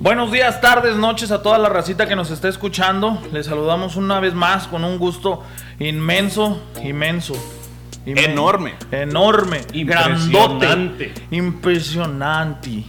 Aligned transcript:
Buenos 0.00 0.32
días, 0.32 0.60
tardes, 0.62 0.96
noches 0.96 1.30
a 1.30 1.42
toda 1.42 1.58
la 1.58 1.68
racita 1.68 2.08
que 2.08 2.16
nos 2.16 2.30
está 2.30 2.48
escuchando. 2.48 3.20
Les 3.32 3.46
saludamos 3.46 3.96
una 3.96 4.18
vez 4.18 4.32
más 4.34 4.66
con 4.66 4.82
un 4.84 4.98
gusto 4.98 5.42
inmenso, 5.78 6.60
inmenso. 6.82 7.34
inmen- 8.06 8.30
Enorme. 8.30 8.74
Enorme. 8.90 9.60
Grandote. 9.74 10.32
Impresionante. 10.66 11.14
Impresionante. 11.30 12.84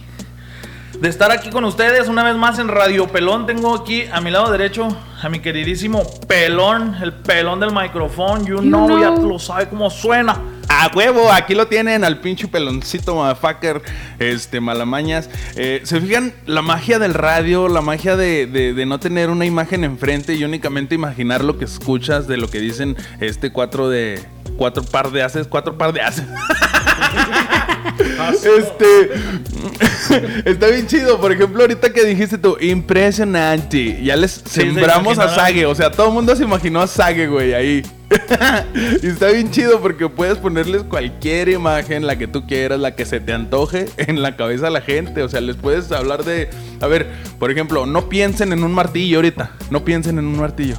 De 0.98 1.08
estar 1.08 1.30
aquí 1.32 1.50
con 1.50 1.64
ustedes 1.64 2.08
una 2.08 2.22
vez 2.22 2.36
más 2.36 2.58
en 2.58 2.68
Radio 2.68 3.06
Pelón. 3.08 3.44
Tengo 3.44 3.74
aquí 3.74 4.04
a 4.10 4.20
mi 4.22 4.30
lado 4.30 4.50
derecho 4.50 4.88
a 5.22 5.28
mi 5.28 5.40
queridísimo 5.40 6.02
Pelón, 6.26 6.96
el 7.02 7.12
pelón 7.12 7.60
del 7.60 7.72
micrófono. 7.72 8.40
You, 8.44 8.56
You 8.56 8.60
know, 8.62 8.88
ya 9.00 9.10
know. 9.14 9.28
lo 9.28 9.38
sabe 9.38 9.68
cómo 9.68 9.90
suena. 9.90 10.36
A 10.74 10.90
huevo, 10.94 11.30
aquí 11.30 11.54
lo 11.54 11.66
tienen 11.68 12.02
al 12.02 12.18
pinche 12.20 12.48
peloncito 12.48 13.14
motherfucker, 13.14 13.82
este, 14.18 14.60
malamañas. 14.60 15.28
Eh, 15.54 15.80
¿Se 15.84 16.00
fijan? 16.00 16.32
La 16.46 16.62
magia 16.62 16.98
del 16.98 17.14
radio, 17.14 17.68
la 17.68 17.82
magia 17.82 18.16
de, 18.16 18.46
de- 18.46 18.72
de 18.72 18.86
no 18.86 18.98
tener 18.98 19.30
una 19.30 19.44
imagen 19.44 19.84
enfrente 19.84 20.34
y 20.34 20.42
únicamente 20.44 20.94
imaginar 20.94 21.44
lo 21.44 21.58
que 21.58 21.66
escuchas 21.66 22.26
de 22.26 22.36
lo 22.36 22.48
que 22.48 22.58
dicen 22.60 22.96
este 23.20 23.52
cuatro 23.52 23.88
de... 23.88 24.24
Cuatro 24.56 24.82
par 24.82 25.10
de 25.12 25.22
haces, 25.22 25.46
cuatro 25.46 25.78
par 25.78 25.92
de 25.92 26.00
haces. 26.02 26.24
Este. 28.30 29.10
está 30.50 30.68
bien 30.68 30.86
chido. 30.86 31.20
Por 31.20 31.32
ejemplo, 31.32 31.62
ahorita 31.62 31.92
que 31.92 32.04
dijiste 32.04 32.38
tú, 32.38 32.56
impresionante. 32.60 34.02
Ya 34.02 34.16
les 34.16 34.32
se 34.32 34.62
sembramos 34.62 35.18
a. 35.18 35.34
Sage. 35.34 35.66
O 35.66 35.74
sea, 35.74 35.90
todo 35.90 36.08
el 36.08 36.12
mundo 36.12 36.34
se 36.36 36.44
imaginó 36.44 36.80
a 36.80 36.86
Sage, 36.86 37.26
güey, 37.26 37.54
ahí. 37.54 37.82
y 39.02 39.06
está 39.06 39.28
bien 39.28 39.50
chido 39.50 39.80
porque 39.80 40.08
puedes 40.08 40.36
ponerles 40.36 40.82
cualquier 40.82 41.48
imagen, 41.48 42.06
la 42.06 42.16
que 42.16 42.26
tú 42.26 42.46
quieras, 42.46 42.78
la 42.78 42.94
que 42.94 43.06
se 43.06 43.20
te 43.20 43.32
antoje, 43.32 43.86
en 43.96 44.20
la 44.20 44.36
cabeza 44.36 44.66
a 44.66 44.70
la 44.70 44.82
gente. 44.82 45.22
O 45.22 45.28
sea, 45.28 45.40
les 45.40 45.56
puedes 45.56 45.90
hablar 45.92 46.24
de. 46.24 46.50
A 46.80 46.86
ver, 46.86 47.06
por 47.38 47.50
ejemplo, 47.50 47.86
no 47.86 48.08
piensen 48.08 48.52
en 48.52 48.64
un 48.64 48.72
martillo 48.72 49.18
ahorita. 49.18 49.52
No 49.70 49.84
piensen 49.84 50.18
en 50.18 50.26
un 50.26 50.38
martillo. 50.38 50.76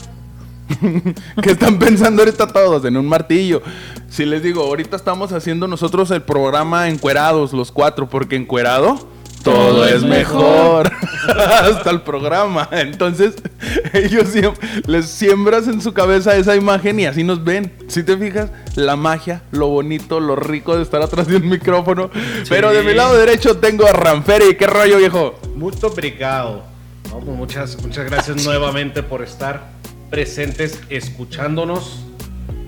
¿Qué 1.42 1.52
están 1.52 1.80
pensando 1.80 2.22
ahorita 2.22 2.48
todos? 2.48 2.86
En 2.86 2.98
un 2.98 3.08
martillo. 3.08 3.62
Si 4.10 4.26
les 4.26 4.44
digo, 4.44 4.64
ahorita 4.64 4.96
estamos 4.96 5.32
haciendo 5.32 5.68
nosotros 5.68 6.12
el 6.12 6.22
programa 6.22 6.90
encuerados, 6.90 7.54
los 7.54 7.72
cuatro, 7.72 8.08
porque 8.10 8.36
encuerado 8.36 9.08
todo 9.44 9.86
es 9.86 10.04
mejor. 10.04 10.90
Hasta 11.28 11.90
el 11.90 12.02
programa. 12.02 12.70
Entonces, 12.72 13.34
ellos 13.94 14.34
siem- 14.34 14.54
les 14.88 15.08
siembras 15.08 15.68
en 15.68 15.82
su 15.82 15.94
cabeza 15.94 16.36
esa 16.38 16.56
imagen 16.56 17.00
y 17.02 17.06
así 17.08 17.24
nos 17.26 17.44
ven. 17.44 17.74
Si 17.88 18.04
te 18.04 18.16
fijas, 18.18 18.52
la 18.76 18.96
magia, 18.96 19.42
lo 19.52 19.68
bonito, 19.68 20.20
lo 20.22 20.36
rico 20.38 20.78
de 20.78 20.84
estar 20.84 21.02
atrás 21.02 21.28
de 21.28 21.36
un 21.38 21.50
micrófono. 21.50 22.10
Pero 22.48 22.72
de 22.72 22.84
mi 22.84 22.94
lado 22.94 23.18
derecho 23.18 23.58
tengo 23.58 23.86
a 23.86 23.92
Ranferi. 23.92 24.56
¿Qué 24.56 24.66
rollo, 24.68 24.98
viejo? 24.98 25.36
Muito 25.56 25.88
obrigado. 25.88 26.64
No, 27.10 27.20
pues 27.20 27.38
muchas, 27.38 27.82
muchas 27.84 28.10
gracias 28.10 28.46
nuevamente 28.46 29.04
por 29.04 29.22
estar 29.24 29.74
presentes, 30.14 30.80
escuchándonos, 30.92 32.06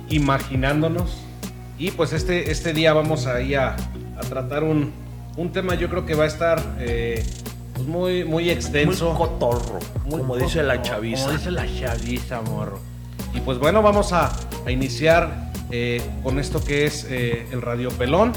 imaginándonos. 0.10 1.16
Y 1.78 1.92
pues 1.92 2.12
este, 2.12 2.50
este 2.50 2.74
día 2.74 2.92
vamos 2.94 3.28
ahí 3.28 3.54
a, 3.54 3.76
a 4.18 4.22
tratar 4.22 4.64
un, 4.64 4.92
un 5.38 5.52
tema, 5.52 5.76
yo 5.76 5.88
creo 5.88 6.08
que 6.08 6.16
va 6.16 6.24
a 6.24 6.28
estar 6.28 6.60
eh, 6.80 7.24
pues 7.76 7.86
muy, 7.88 8.24
muy 8.24 8.46
Muy 8.46 8.50
extenso. 8.50 9.14
cotorro, 9.14 9.78
Muy 10.06 10.22
como 10.22 10.38
dice 10.38 10.64
la 10.64 10.78
cotorro, 10.78 10.96
chaviza. 10.96 11.26
Como 11.26 11.38
dice 11.38 11.52
la 11.52 11.68
chaviza, 11.68 12.42
morro. 12.42 12.80
Y 13.36 13.42
pues 13.42 13.60
bueno, 13.60 13.84
vamos 13.84 14.12
a, 14.12 14.36
a 14.66 14.72
iniciar 14.72 15.52
eh, 15.70 16.02
con 16.24 16.40
esto 16.40 16.64
que 16.64 16.88
es 16.88 17.06
eh, 17.12 17.46
el 17.52 17.62
Radio 17.62 17.92
Pelón. 17.92 18.32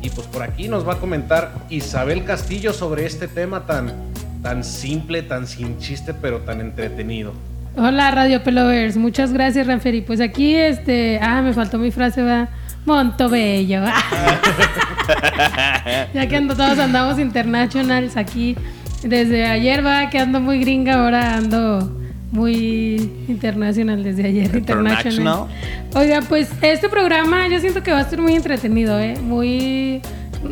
Y 0.00 0.08
pues 0.08 0.26
por 0.28 0.42
aquí 0.42 0.68
nos 0.68 0.88
va 0.88 0.94
a 0.94 0.98
comentar 0.98 1.52
Isabel 1.68 2.24
Castillo 2.24 2.72
sobre 2.72 3.04
este 3.04 3.28
tema 3.28 3.66
tan, 3.66 3.92
tan 4.42 4.64
simple, 4.64 5.22
tan 5.24 5.46
sin 5.46 5.78
chiste, 5.78 6.14
pero 6.14 6.40
tan 6.40 6.62
entretenido. 6.62 7.34
Hola 7.78 8.10
Radio 8.10 8.42
Pelovers, 8.42 8.96
muchas 8.96 9.34
gracias 9.34 9.66
Ranferi. 9.66 10.00
Pues 10.00 10.22
aquí 10.22 10.54
este, 10.54 11.20
ah, 11.20 11.42
me 11.42 11.52
faltó 11.52 11.76
mi 11.76 11.90
frase, 11.90 12.22
va. 12.22 12.48
Montobello. 12.86 13.82
ya 16.14 16.26
que 16.26 16.36
ando, 16.36 16.56
todos 16.56 16.78
andamos 16.78 17.18
internationals 17.18 18.16
aquí. 18.16 18.56
Desde 19.02 19.44
ayer 19.44 19.84
va 19.84 20.08
que 20.08 20.18
ando 20.18 20.40
muy 20.40 20.58
gringa, 20.58 21.04
ahora 21.04 21.36
ando 21.36 21.94
muy 22.32 23.12
internacional 23.28 24.02
desde 24.02 24.24
ayer. 24.24 24.56
International. 24.56 25.44
Oiga, 25.94 26.22
pues 26.26 26.48
este 26.62 26.88
programa 26.88 27.46
yo 27.48 27.60
siento 27.60 27.82
que 27.82 27.92
va 27.92 28.00
a 28.00 28.08
ser 28.08 28.22
muy 28.22 28.34
entretenido, 28.34 28.98
¿eh? 28.98 29.18
Muy... 29.20 30.00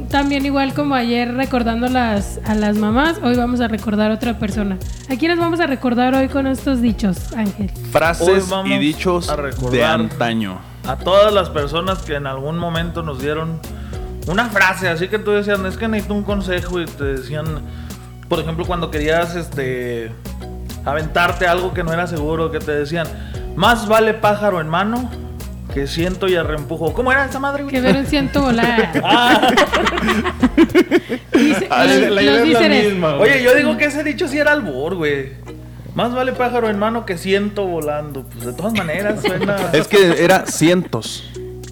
También 0.09 0.47
igual 0.47 0.75
como 0.75 0.94
ayer 0.94 1.34
recordando 1.34 1.88
las, 1.88 2.41
a 2.44 2.55
las 2.55 2.77
mamás, 2.77 3.19
hoy 3.22 3.37
vamos 3.37 3.60
a 3.60 3.69
recordar 3.69 4.10
a 4.10 4.15
otra 4.15 4.38
persona. 4.38 4.78
¿A 5.10 5.16
quiénes 5.16 5.38
vamos 5.38 5.60
a 5.60 5.66
recordar 5.66 6.15
hoy 6.15 6.28
con 6.28 6.47
estos 6.47 6.81
dichos, 6.81 7.32
Ángel? 7.32 7.71
Frases 7.91 8.53
y 8.65 8.78
dichos 8.78 9.31
de 9.71 9.84
antaño. 9.84 10.59
a 10.87 10.97
todas 10.97 11.32
las 11.32 11.50
personas 11.50 12.03
que 12.03 12.15
en 12.15 12.27
algún 12.27 12.59
momento 12.59 13.03
nos 13.03 13.21
dieron 13.21 13.60
una 14.27 14.47
frase, 14.47 14.88
así 14.88 15.09
que 15.09 15.19
tú 15.19 15.32
decías, 15.32 15.60
es 15.60 15.77
que 15.77 15.88
necesito 15.88 16.15
un 16.15 16.22
consejo 16.22 16.81
y 16.81 16.87
te 16.87 17.05
decían, 17.05 17.47
por 18.28 18.41
ejemplo, 18.41 18.65
cuando 18.65 18.91
querías 18.91 19.37
este 19.37 20.12
aventarte 20.84 21.47
algo 21.47 21.72
que 21.72 21.82
no 21.82 21.93
era 21.93 22.06
seguro, 22.06 22.50
que 22.50 22.59
te 22.59 22.72
decían, 22.72 23.06
más 23.56 23.87
vale 23.88 24.15
pájaro 24.15 24.61
en 24.61 24.69
mano 24.69 25.11
que 25.75 25.87
ciento 25.89 26.29
y 26.29 26.37
arrempujo. 26.37 26.93
¿Cómo 26.95 27.11
era 27.12 27.25
esa 27.27 27.39
madre? 27.41 27.65
güey? 27.65 27.75
Que 27.75 27.81
ver 27.81 27.97
un 27.97 28.07
ciento 28.07 28.41
volar. 28.43 28.93
Ah, 29.05 29.51
Dice- 31.33 31.67
Ah, 31.71 31.85
los, 31.85 31.97
la 32.11 32.23
los 32.23 32.47
idea 32.47 32.61
es 32.61 32.85
la 32.85 32.91
misma, 32.91 33.12
güey. 33.17 33.31
oye, 33.33 33.43
yo 33.43 33.55
digo 33.55 33.77
que 33.77 33.87
ese 33.87 34.05
dicho 34.05 34.29
sí 34.29 34.39
era 34.39 34.53
albor, 34.53 34.95
güey. 34.95 35.33
Más 35.95 36.12
vale 36.15 36.33
pájaro 36.33 36.69
en 36.69 36.79
mano 36.79 37.05
que 37.07 37.19
ciento 37.19 37.67
volando. 37.67 38.23
Pues 38.25 38.47
de 38.47 38.53
todas 38.53 38.73
maneras 38.75 39.21
suena 39.23 39.57
Es 39.73 39.87
que 39.89 40.23
era 40.25 40.47
cientos. 40.47 41.25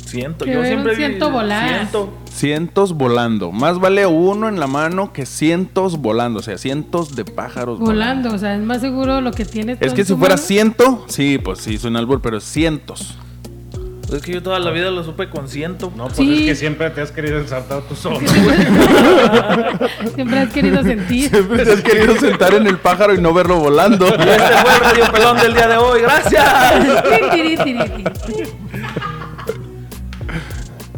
ciento. 0.06 0.44
Que 0.44 0.52
Yo 0.52 0.64
siempre 0.64 0.92
un 0.92 0.96
ciento 0.98 1.26
vi- 1.28 1.32
volar. 1.32 1.69
ciento. 1.69 2.19
Cientos 2.32 2.94
volando. 2.94 3.50
Más 3.52 3.78
vale 3.78 4.06
uno 4.06 4.48
en 4.48 4.58
la 4.60 4.66
mano 4.66 5.12
que 5.12 5.26
cientos 5.26 5.98
volando. 5.98 6.38
O 6.40 6.42
sea, 6.42 6.56
cientos 6.58 7.14
de 7.16 7.24
pájaros 7.24 7.78
volando. 7.78 7.84
Volando, 8.30 8.34
o 8.34 8.38
sea, 8.38 8.54
es 8.56 8.62
más 8.62 8.80
seguro 8.80 9.20
lo 9.20 9.32
que 9.32 9.44
tienes. 9.44 9.78
Es 9.80 9.92
que 9.92 10.04
si 10.04 10.14
fuera 10.14 10.36
mano. 10.36 10.46
ciento, 10.46 11.04
sí, 11.08 11.38
pues 11.38 11.58
sí, 11.60 11.76
suena 11.78 11.98
albur, 11.98 12.20
pero 12.22 12.40
cientos. 12.40 13.19
Es 14.12 14.22
que 14.22 14.32
yo 14.32 14.42
toda 14.42 14.58
la 14.58 14.70
vida 14.70 14.90
lo 14.90 15.02
supe 15.04 15.28
con 15.30 15.48
ciento. 15.48 15.92
No, 15.96 16.04
pues 16.04 16.16
Sí. 16.18 16.40
es 16.40 16.46
que 16.50 16.54
siempre 16.56 16.90
te 16.90 17.00
has 17.00 17.10
querido 17.12 17.38
ensartar 17.38 17.80
tú 17.82 17.94
solo. 17.94 18.20
Siempre 20.14 20.38
has 20.40 20.52
querido 20.52 20.82
sentir. 20.82 21.30
Siempre 21.30 21.64
te 21.64 21.72
has 21.72 21.80
querido 21.80 22.14
sentar 22.16 22.52
en 22.54 22.66
el 22.66 22.78
pájaro 22.78 23.14
y 23.14 23.20
no 23.20 23.32
verlo 23.32 23.58
volando. 23.58 24.06
Y 24.06 24.10
este 24.10 24.26
fue 24.26 24.74
el 24.74 24.80
Radio 24.80 25.12
Pelón 25.12 25.36
del 25.38 25.54
día 25.54 25.68
de 25.68 25.76
hoy. 25.78 26.02
¡Gracias! 26.02 26.44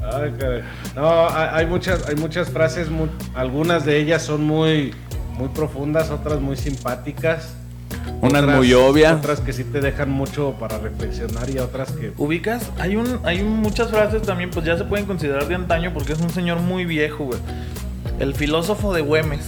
Ay, 0.00 0.32
caray. 0.38 0.62
No, 0.94 1.28
hay, 1.28 1.66
muchas, 1.66 2.08
hay 2.08 2.14
muchas 2.16 2.50
frases, 2.50 2.88
mu- 2.90 3.08
algunas 3.34 3.84
de 3.84 3.98
ellas 3.98 4.22
son 4.22 4.44
muy, 4.44 4.94
muy 5.36 5.48
profundas, 5.48 6.10
otras 6.10 6.40
muy 6.40 6.56
simpáticas. 6.56 7.54
Unas 8.20 8.42
otras- 8.42 8.56
muy 8.58 8.72
obvias. 8.74 9.16
Otras 9.18 9.40
que 9.40 9.52
sí 9.52 9.64
te 9.64 9.80
dejan 9.80 10.10
mucho 10.10 10.54
para 10.58 10.78
reflexionar 10.78 11.48
y 11.50 11.58
otras 11.58 11.92
que... 11.92 12.12
¿Ubicas? 12.16 12.70
Hay, 12.78 12.96
un, 12.96 13.20
hay 13.24 13.42
muchas 13.42 13.90
frases 13.90 14.22
también, 14.22 14.50
pues 14.50 14.64
ya 14.64 14.76
se 14.78 14.84
pueden 14.84 15.06
considerar 15.06 15.46
de 15.48 15.54
antaño 15.54 15.92
porque 15.92 16.12
es 16.14 16.20
un 16.20 16.30
señor 16.30 16.60
muy 16.60 16.84
viejo, 16.84 17.24
güey. 17.24 17.38
El 18.18 18.34
filósofo 18.34 18.92
de 18.94 19.02
Güemes. 19.02 19.44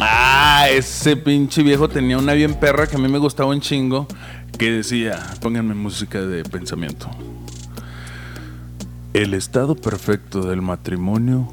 Ah, 0.00 0.66
ese 0.70 1.16
pinche 1.16 1.62
viejo 1.62 1.88
tenía 1.88 2.18
una 2.18 2.34
bien 2.34 2.54
perra 2.54 2.86
que 2.86 2.96
a 2.96 2.98
mí 2.98 3.08
me 3.08 3.18
gustaba 3.18 3.50
un 3.50 3.60
chingo. 3.60 4.06
Que 4.58 4.70
decía, 4.70 5.20
pónganme 5.40 5.74
música 5.74 6.20
de 6.20 6.42
pensamiento. 6.42 7.08
El 9.12 9.34
estado 9.34 9.74
perfecto 9.74 10.42
del 10.42 10.60
matrimonio 10.62 11.52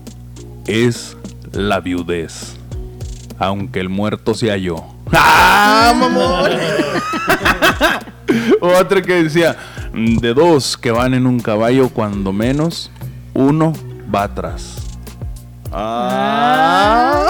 es 0.67 1.15
la 1.53 1.79
viudez. 1.79 2.55
Aunque 3.39 3.79
el 3.79 3.89
muerto 3.89 4.33
sea 4.33 4.57
yo. 4.57 4.92
¡Ah, 5.13 5.93
mamón! 5.95 6.51
Otra 8.61 9.01
que 9.01 9.23
decía, 9.23 9.55
de 9.93 10.33
dos 10.33 10.77
que 10.77 10.91
van 10.91 11.13
en 11.13 11.27
un 11.27 11.39
caballo, 11.39 11.89
cuando 11.89 12.33
menos, 12.33 12.91
uno 13.33 13.73
va 14.13 14.23
atrás. 14.23 14.77
Ah. 15.71 17.27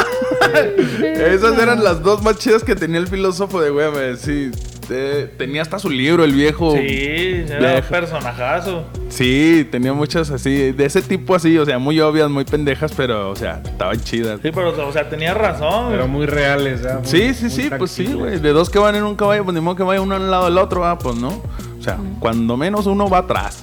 Esas 1.16 1.58
eran 1.58 1.84
las 1.84 2.04
dos 2.04 2.22
más 2.22 2.38
chidas 2.38 2.64
que 2.64 2.76
tenía 2.76 3.00
el 3.00 3.08
filósofo 3.08 3.62
de 3.62 3.70
Güemes. 3.70 4.20
Sí, 4.20 4.52
te- 4.94 5.26
tenía 5.28 5.62
hasta 5.64 5.80
su 5.80 5.90
libro, 5.90 6.24
el 6.24 6.34
viejo. 6.34 6.74
Sí, 6.74 7.44
era 7.50 7.76
un 7.78 7.82
personajazo. 7.90 8.86
Sí, 9.10 9.68
tenía 9.72 9.94
muchas 9.94 10.30
así, 10.32 10.72
de 10.72 10.86
ese 10.86 11.02
tipo 11.02 11.34
así, 11.36 11.58
o 11.58 11.66
sea, 11.66 11.80
muy 11.80 12.00
obvias, 12.00 12.30
muy 12.30 12.46
pendejas, 12.46 12.94
pero, 12.96 13.32
o 13.32 13.36
sea, 13.36 13.62
estaban 13.66 14.00
chidas. 14.02 14.40
Sí, 14.44 14.52
pero, 14.54 14.70
o 14.88 14.92
sea, 14.92 15.10
tenía 15.10 15.34
razón. 15.34 15.88
Pero 15.92 16.08
muy 16.08 16.26
reales. 16.26 16.82
Muy- 16.82 17.06
Sí, 17.06 17.34
sí, 17.34 17.44
muy 17.44 17.50
sí, 17.52 17.70
pues 17.78 17.92
sí, 17.92 18.06
güey. 18.14 18.40
De 18.40 18.50
dos 18.54 18.70
que 18.70 18.80
van 18.80 18.96
en 18.96 19.04
un 19.04 19.16
caballo, 19.16 19.44
pues 19.44 19.56
ni 19.56 19.62
modo 19.62 19.76
que 19.76 19.84
vaya 19.84 20.02
uno 20.02 20.16
al 20.16 20.30
lado 20.30 20.46
del 20.46 20.58
otro, 20.58 20.86
ah, 20.86 20.98
pues 21.00 21.16
no. 21.16 21.42
O 21.80 21.82
sea, 21.84 21.98
cuando 22.20 22.56
menos 22.58 22.86
uno 22.86 23.10
va 23.10 23.20
atrás. 23.20 23.62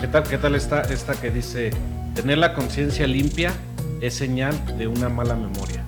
¿Qué 0.00 0.06
tal, 0.08 0.22
qué 0.24 0.38
tal 0.38 0.54
esta, 0.54 0.82
esta 0.82 1.14
que 1.14 1.30
dice, 1.30 1.70
tener 2.14 2.38
la 2.38 2.54
conciencia 2.54 3.06
limpia 3.06 3.52
es 4.00 4.14
señal 4.14 4.54
de 4.78 4.86
una 4.86 5.08
mala 5.08 5.34
memoria? 5.34 5.82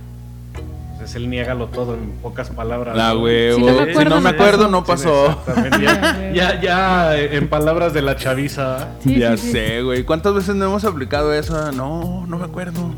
Es 1.09 1.15
el 1.15 1.31
niégalo 1.31 1.69
todo 1.69 1.95
en 1.95 2.11
pocas 2.23 2.51
palabras. 2.51 2.95
La 2.95 3.15
¿no? 3.15 3.21
huevo. 3.21 3.57
Si 3.57 3.65
no 3.65 3.73
me 3.81 3.85
Si 3.85 3.91
acuerdo, 3.93 4.11
no 4.11 4.21
me 4.21 4.23
no 4.23 4.29
acuerdo, 4.29 4.83
pasó. 4.85 5.39
no 5.47 5.57
Sí, 5.57 5.57
pasó. 5.57 5.79
Ya, 5.81 6.31
ya, 6.35 6.61
ya, 6.61 7.17
eh, 7.17 7.37
en 7.39 7.49
palabras 7.49 7.95
de 7.95 8.03
la 8.03 8.15
chaviza. 8.17 8.89
Sí, 9.03 9.19
ya 9.19 9.35
sí, 9.39 9.53
sé, 9.53 9.81
güey. 9.83 10.05
¿Cuántas 10.05 10.35
veces 10.35 10.55
no 10.55 10.67
hemos 10.67 10.85
aplicado 10.85 11.33
esa? 11.33 11.73
No, 11.73 12.27
no 12.27 12.37
me 12.39 12.45
acuerdo. 12.45 12.91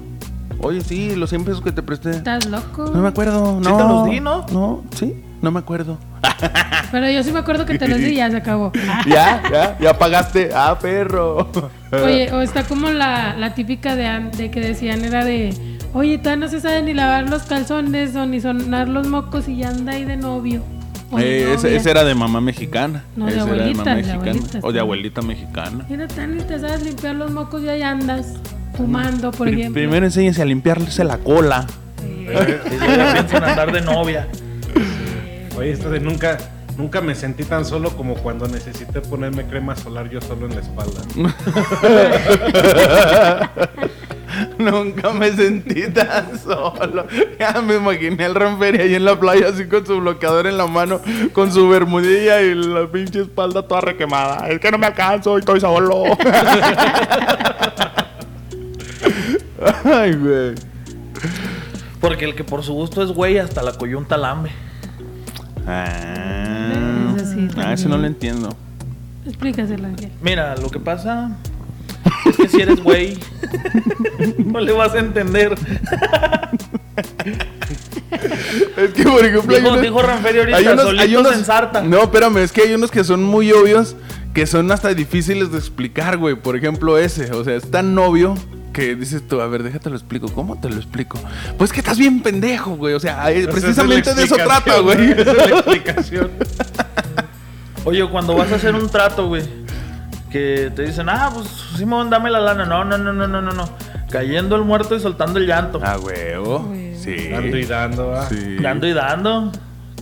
Oye, 0.58 0.80
sí, 0.80 1.14
los 1.14 1.30
100 1.30 1.44
pesos 1.44 1.62
que 1.62 1.70
te 1.70 1.82
presté. 1.82 2.10
Estás 2.10 2.46
loco. 2.46 2.90
No 2.92 3.00
me 3.00 3.08
acuerdo, 3.08 3.60
Sí 3.62 3.68
no. 3.68 3.76
te 3.76 3.82
los 3.84 4.04
di, 4.06 4.18
¿no? 4.20 4.44
No, 4.52 4.82
sí, 4.94 5.22
no 5.40 5.52
me 5.52 5.60
acuerdo. 5.60 5.96
Pero 6.90 7.08
yo 7.10 7.22
sí 7.22 7.30
me 7.30 7.38
acuerdo 7.38 7.64
que 7.64 7.78
te 7.78 7.86
los 7.86 7.98
di 7.98 8.06
y 8.08 8.16
ya 8.16 8.28
se 8.30 8.38
acabó. 8.38 8.72
ya, 9.06 9.40
ya, 9.50 9.78
ya 9.78 9.96
pagaste. 9.98 10.50
Ah, 10.52 10.76
perro. 10.82 11.48
Oye, 11.92 12.32
o 12.32 12.40
está 12.40 12.64
como 12.64 12.90
la, 12.90 13.36
la 13.36 13.54
típica 13.54 13.94
de, 13.94 14.06
an- 14.08 14.32
de 14.32 14.50
que 14.50 14.58
decían 14.60 15.04
era 15.04 15.24
de, 15.24 15.69
oye, 15.94 16.18
todavía 16.18 16.46
no 16.46 16.50
se 16.50 16.60
sabe 16.60 16.82
ni 16.82 16.94
lavar 16.94 17.28
los 17.28 17.42
calzones 17.42 18.14
o 18.16 18.26
ni 18.26 18.40
sonar 18.40 18.88
los 18.88 19.06
mocos 19.08 19.48
y 19.48 19.56
ya 19.58 19.70
anda 19.70 19.92
ahí 19.92 20.04
de 20.04 20.16
novio. 20.16 20.62
De 21.16 21.50
Eh, 21.50 21.54
ese, 21.54 21.90
era 21.90 22.04
de 22.04 22.14
mamá 22.14 22.40
mexicana. 22.40 23.04
No, 23.16 23.26
de 23.26 23.32
Ese 23.32 23.40
era 23.40 23.50
abuelita, 23.52 23.78
mamá 23.84 23.96
de 23.96 24.02
mexicana. 24.02 24.60
O 24.62 24.72
de 24.72 24.80
abuelita 24.80 25.22
mexicana. 25.22 25.86
Mira, 25.88 26.06
tan 26.06 26.36
ni 26.36 26.42
te 26.44 26.58
sabes 26.58 26.82
limpiar 26.84 27.16
los 27.16 27.30
mocos 27.32 27.62
y 27.62 27.68
ahí 27.68 27.82
andas 27.82 28.34
fumando, 28.76 29.32
por 29.32 29.48
Pri- 29.48 29.60
ejemplo. 29.60 29.80
Primero 29.82 30.06
enséñese 30.06 30.42
a 30.42 30.44
limpiarse 30.44 31.02
la 31.02 31.18
cola. 31.18 31.66
Eh, 32.04 32.60
Y 32.70 32.96
ya 32.96 33.12
piensan 33.14 33.42
andar 33.44 33.72
de 33.72 33.80
novia. 33.80 34.28
Oye, 35.58 35.72
esto 35.72 35.90
de 35.90 35.98
nunca, 35.98 36.38
nunca 36.78 37.00
me 37.00 37.16
sentí 37.16 37.42
tan 37.42 37.64
solo 37.64 37.90
como 37.96 38.14
cuando 38.14 38.46
necesité 38.46 39.00
ponerme 39.00 39.44
crema 39.46 39.74
solar 39.74 40.08
yo 40.08 40.20
solo 40.20 40.46
en 40.46 40.54
la 40.54 40.60
espalda. 40.60 41.02
Nunca 44.70 45.10
me 45.12 45.32
sentí 45.32 45.88
tan 45.88 46.38
solo. 46.38 47.06
Ya 47.38 47.60
me 47.62 47.76
imaginé 47.76 48.24
al 48.26 48.34
Ranferi 48.34 48.80
ahí 48.80 48.94
en 48.94 49.04
la 49.04 49.18
playa 49.18 49.48
así 49.48 49.66
con 49.66 49.86
su 49.86 49.98
bloqueador 50.00 50.46
en 50.46 50.58
la 50.58 50.66
mano, 50.66 51.00
con 51.32 51.50
su 51.50 51.68
bermudilla 51.68 52.42
y 52.42 52.54
la 52.54 52.86
pinche 52.90 53.22
espalda 53.22 53.66
toda 53.66 53.80
requemada. 53.80 54.48
Es 54.48 54.60
que 54.60 54.70
no 54.70 54.76
me 54.78 54.86
alcanzo 54.86 55.36
y 55.36 55.40
estoy 55.40 55.60
solo. 55.60 56.04
Ay, 59.84 60.14
güey. 60.14 60.54
Porque 62.00 62.24
el 62.24 62.34
que 62.34 62.44
por 62.44 62.62
su 62.62 62.72
gusto 62.74 63.02
es 63.02 63.10
güey 63.12 63.38
hasta 63.38 63.62
la 63.62 63.72
coyunta 63.72 64.16
lambe. 64.16 64.50
Ah, 65.66 67.14
Eso 67.16 67.26
sí, 67.26 67.48
ah, 67.56 67.72
eso 67.72 67.88
no 67.88 67.98
lo 67.98 68.06
entiendo. 68.06 68.48
Explícaselo, 69.26 69.86
Ángel. 69.86 70.10
Mira, 70.22 70.56
lo 70.56 70.70
que 70.70 70.80
pasa 70.80 71.36
es 72.28 72.36
que 72.36 72.48
si 72.48 72.60
eres 72.62 72.80
güey, 72.82 73.18
no 74.44 74.60
le 74.60 74.72
vas 74.72 74.94
a 74.94 74.98
entender. 74.98 75.54
Es 78.76 78.90
que, 78.94 79.02
por 79.04 79.24
ejemplo, 79.24 79.56
hay 79.56 79.62
unos- 79.62 79.82
dijo 79.82 80.02
Ranferi 80.02 80.38
ahorita, 80.40 80.56
hay 80.58 80.66
unos- 80.66 80.82
solitos 80.84 81.04
hay 81.06 81.16
unos- 81.16 81.34
en 81.34 81.44
sarta. 81.44 81.82
No, 81.82 82.02
espérame, 82.02 82.38
es 82.38 82.52
que 82.52 82.62
hay 82.62 82.74
unos 82.74 82.90
que 82.90 83.04
son 83.04 83.22
muy 83.22 83.52
obvios, 83.52 83.96
que 84.34 84.46
son 84.46 84.70
hasta 84.72 84.92
difíciles 84.94 85.52
de 85.52 85.58
explicar, 85.58 86.16
güey. 86.16 86.34
Por 86.34 86.56
ejemplo, 86.56 86.98
ese, 86.98 87.30
o 87.32 87.44
sea, 87.44 87.54
es 87.54 87.70
tan 87.70 87.96
obvio 87.98 88.34
que 88.72 88.94
dices 88.94 89.26
tú, 89.26 89.40
a 89.40 89.46
ver, 89.46 89.62
déjate 89.62 89.90
lo 89.90 89.96
explico. 89.96 90.28
¿Cómo 90.32 90.60
te 90.60 90.68
lo 90.68 90.76
explico? 90.76 91.18
Pues 91.58 91.72
que 91.72 91.80
estás 91.80 91.98
bien 91.98 92.22
pendejo, 92.22 92.76
güey. 92.76 92.94
O 92.94 93.00
sea, 93.00 93.30
es 93.30 93.46
precisamente 93.46 94.14
de 94.14 94.24
eso 94.24 94.36
trata, 94.36 94.78
güey. 94.80 95.12
Esa 95.12 95.30
es 95.32 95.36
la 95.36 95.44
explicación. 95.58 96.30
Oye, 97.84 98.06
cuando 98.10 98.34
vas 98.36 98.52
a 98.52 98.56
hacer 98.56 98.74
un 98.74 98.88
trato, 98.90 99.26
güey, 99.28 99.42
que 100.30 100.72
te 100.74 100.82
dicen, 100.82 101.08
ah, 101.08 101.30
pues 101.32 101.46
Simón, 101.76 102.10
dame 102.10 102.30
la 102.30 102.40
lana. 102.40 102.64
No, 102.64 102.84
no, 102.84 102.96
no, 102.96 103.12
no, 103.12 103.26
no, 103.26 103.42
no, 103.42 103.52
no. 103.52 103.68
Cayendo 104.10 104.56
el 104.56 104.62
muerto 104.62 104.96
y 104.96 105.00
soltando 105.00 105.38
el 105.38 105.46
llanto. 105.46 105.80
Ah, 105.82 105.98
huevo. 105.98 106.60
Güey. 106.60 106.96
Sí. 106.96 107.28
Dando 107.28 107.56
y 107.56 107.64
dando, 107.64 108.14
¿ah? 108.14 108.26
Sí. 108.28 108.56
Dando 108.60 108.86
y 108.86 108.92
dando. 108.92 109.52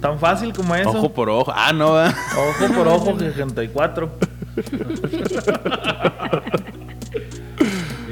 Tan 0.01 0.19
fácil 0.19 0.53
como 0.53 0.75
eso. 0.75 0.91
Ojo 0.91 1.13
por 1.13 1.29
ojo. 1.29 1.53
Ah, 1.55 1.73
no, 1.73 1.95
¿verdad? 1.95 2.15
Ojo 2.37 2.75
por 2.75 2.89
ojo, 2.89 3.19
64. 3.19 4.11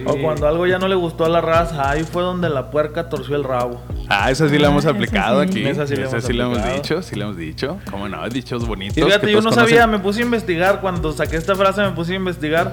O 0.07 0.17
cuando 0.23 0.47
algo 0.47 0.67
ya 0.67 0.79
no 0.79 0.89
le 0.89 0.95
gustó 0.95 1.25
a 1.25 1.29
la 1.29 1.41
raza, 1.41 1.91
ahí 1.91 2.05
fue 2.05 2.23
donde 2.23 2.49
la 2.49 2.71
puerca 2.71 3.09
torció 3.09 3.37
el 3.37 3.45
rabo. 3.45 3.81
Ah, 4.09 4.31
esa 4.31 4.49
sí 4.49 4.59
la 4.59 4.69
Ah, 4.69 4.71
hemos 4.71 4.85
esa 4.85 4.93
aplicado 4.95 5.43
sí. 5.43 5.49
aquí. 5.49 5.65
Esa 5.67 5.87
sí 5.87 5.97
la 5.97 6.03
Esa 6.07 6.17
hemos 6.17 6.25
sí 6.27 6.33
la 6.33 6.45
hemos 6.45 6.59
aplicado. 6.59 6.83
dicho, 6.83 7.03
sí 7.03 7.17
la 7.17 7.25
hemos 7.25 7.37
dicho. 7.37 7.79
¿Cómo 7.91 8.09
no? 8.09 8.29
Dichos 8.29 8.67
bonitos. 8.67 8.97
Y 8.99 9.03
fíjate, 9.03 9.27
que 9.27 9.33
yo 9.33 9.41
no 9.41 9.53
sabía, 9.53 9.87
me 9.87 9.99
puse 9.99 10.21
a 10.21 10.25
investigar. 10.25 10.81
Cuando 10.81 11.13
saqué 11.13 11.37
esta 11.37 11.55
frase, 11.57 11.83
me 11.83 11.91
puse 11.91 12.13
a 12.13 12.17
investigar. 12.17 12.73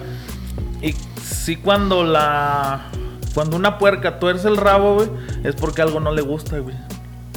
Y 0.81 0.93
sí, 1.21 1.55
cuando 1.55 2.03
la. 2.03 2.85
Cuando 3.33 3.55
una 3.57 3.79
puerca 3.79 4.19
tuerce 4.19 4.47
el 4.47 4.57
rabo, 4.57 4.93
güey, 4.95 5.09
es 5.43 5.55
porque 5.55 5.81
algo 5.81 5.99
no 5.99 6.11
le 6.11 6.21
gusta, 6.21 6.59
güey. 6.59 6.75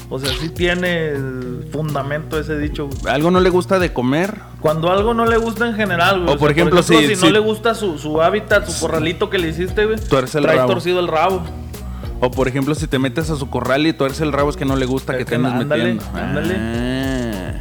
O 0.08 0.20
sea, 0.20 0.30
sí 0.40 0.50
tiene 0.50 1.08
el 1.08 1.66
fundamento 1.72 2.38
ese 2.38 2.56
dicho. 2.58 2.88
¿Algo 3.08 3.30
no 3.32 3.40
le 3.40 3.50
gusta 3.50 3.78
de 3.80 3.92
comer? 3.92 4.38
Cuando 4.60 4.92
algo 4.92 5.14
no 5.14 5.26
le 5.26 5.36
gusta 5.36 5.66
en 5.66 5.74
general, 5.74 6.22
güey. 6.22 6.36
O, 6.36 6.38
por 6.38 6.50
ejemplo, 6.52 6.82
si- 6.82 6.94
si, 7.08 7.16
si- 7.16 7.24
no 7.26 7.32
le 7.32 7.40
gusta 7.40 7.74
su, 7.74 7.98
su 7.98 8.22
hábitat, 8.22 8.68
su 8.68 8.80
corralito 8.80 9.28
que 9.30 9.38
le 9.38 9.48
hiciste, 9.48 9.84
güey. 9.84 9.98
Tuerce 9.98 10.38
el 10.38 10.44
traes 10.44 10.58
rabo. 10.60 10.72
torcido 10.74 11.00
el 11.00 11.08
rabo. 11.08 11.42
O 12.20 12.30
por 12.30 12.46
ejemplo, 12.48 12.74
si 12.76 12.86
te 12.86 12.98
metes 12.98 13.28
a 13.30 13.36
su 13.36 13.50
corral 13.50 13.86
y 13.86 13.92
tuerce 13.92 14.22
el 14.22 14.32
rabo 14.32 14.48
es 14.50 14.56
que 14.56 14.64
no 14.64 14.76
le 14.76 14.86
gusta 14.86 15.12
Es 15.12 15.18
que 15.18 15.24
que 15.24 15.30
te 15.30 15.36
andes 15.36 15.52
ándale, 15.52 15.94
metiendo. 15.94 16.18
ándale. 16.18 16.54
Ah. 16.56 17.60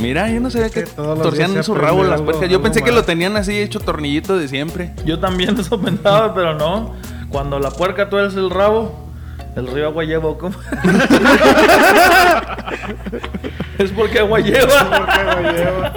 Mira, 0.00 0.30
yo 0.30 0.40
no 0.40 0.50
sabía 0.50 0.68
que 0.70 0.84
Que 0.84 0.90
los 0.96 1.22
torcían 1.22 1.62
su 1.64 1.74
rabo 1.74 2.04
las 2.04 2.20
puercas. 2.20 2.48
Yo 2.50 2.60
pensé 2.60 2.82
que 2.82 2.92
lo 2.92 3.04
tenían 3.04 3.36
así 3.36 3.56
hecho 3.58 3.80
tornillito 3.80 4.36
de 4.36 4.48
siempre. 4.48 4.92
Yo 5.06 5.18
también 5.20 5.56
eso 5.58 5.80
pensaba, 5.80 6.34
pero 6.34 6.54
no. 6.54 6.94
Cuando 7.30 7.58
la 7.58 7.70
puerca 7.70 8.08
tuerce 8.10 8.38
el 8.38 8.50
rabo, 8.50 9.03
el 9.56 9.66
río 9.68 9.86
agua 9.86 10.04
lleva, 10.04 10.36
¿cómo? 10.38 10.54
es 13.78 13.90
porque 13.92 14.18
agua 14.20 14.40
lleva. 14.40 15.88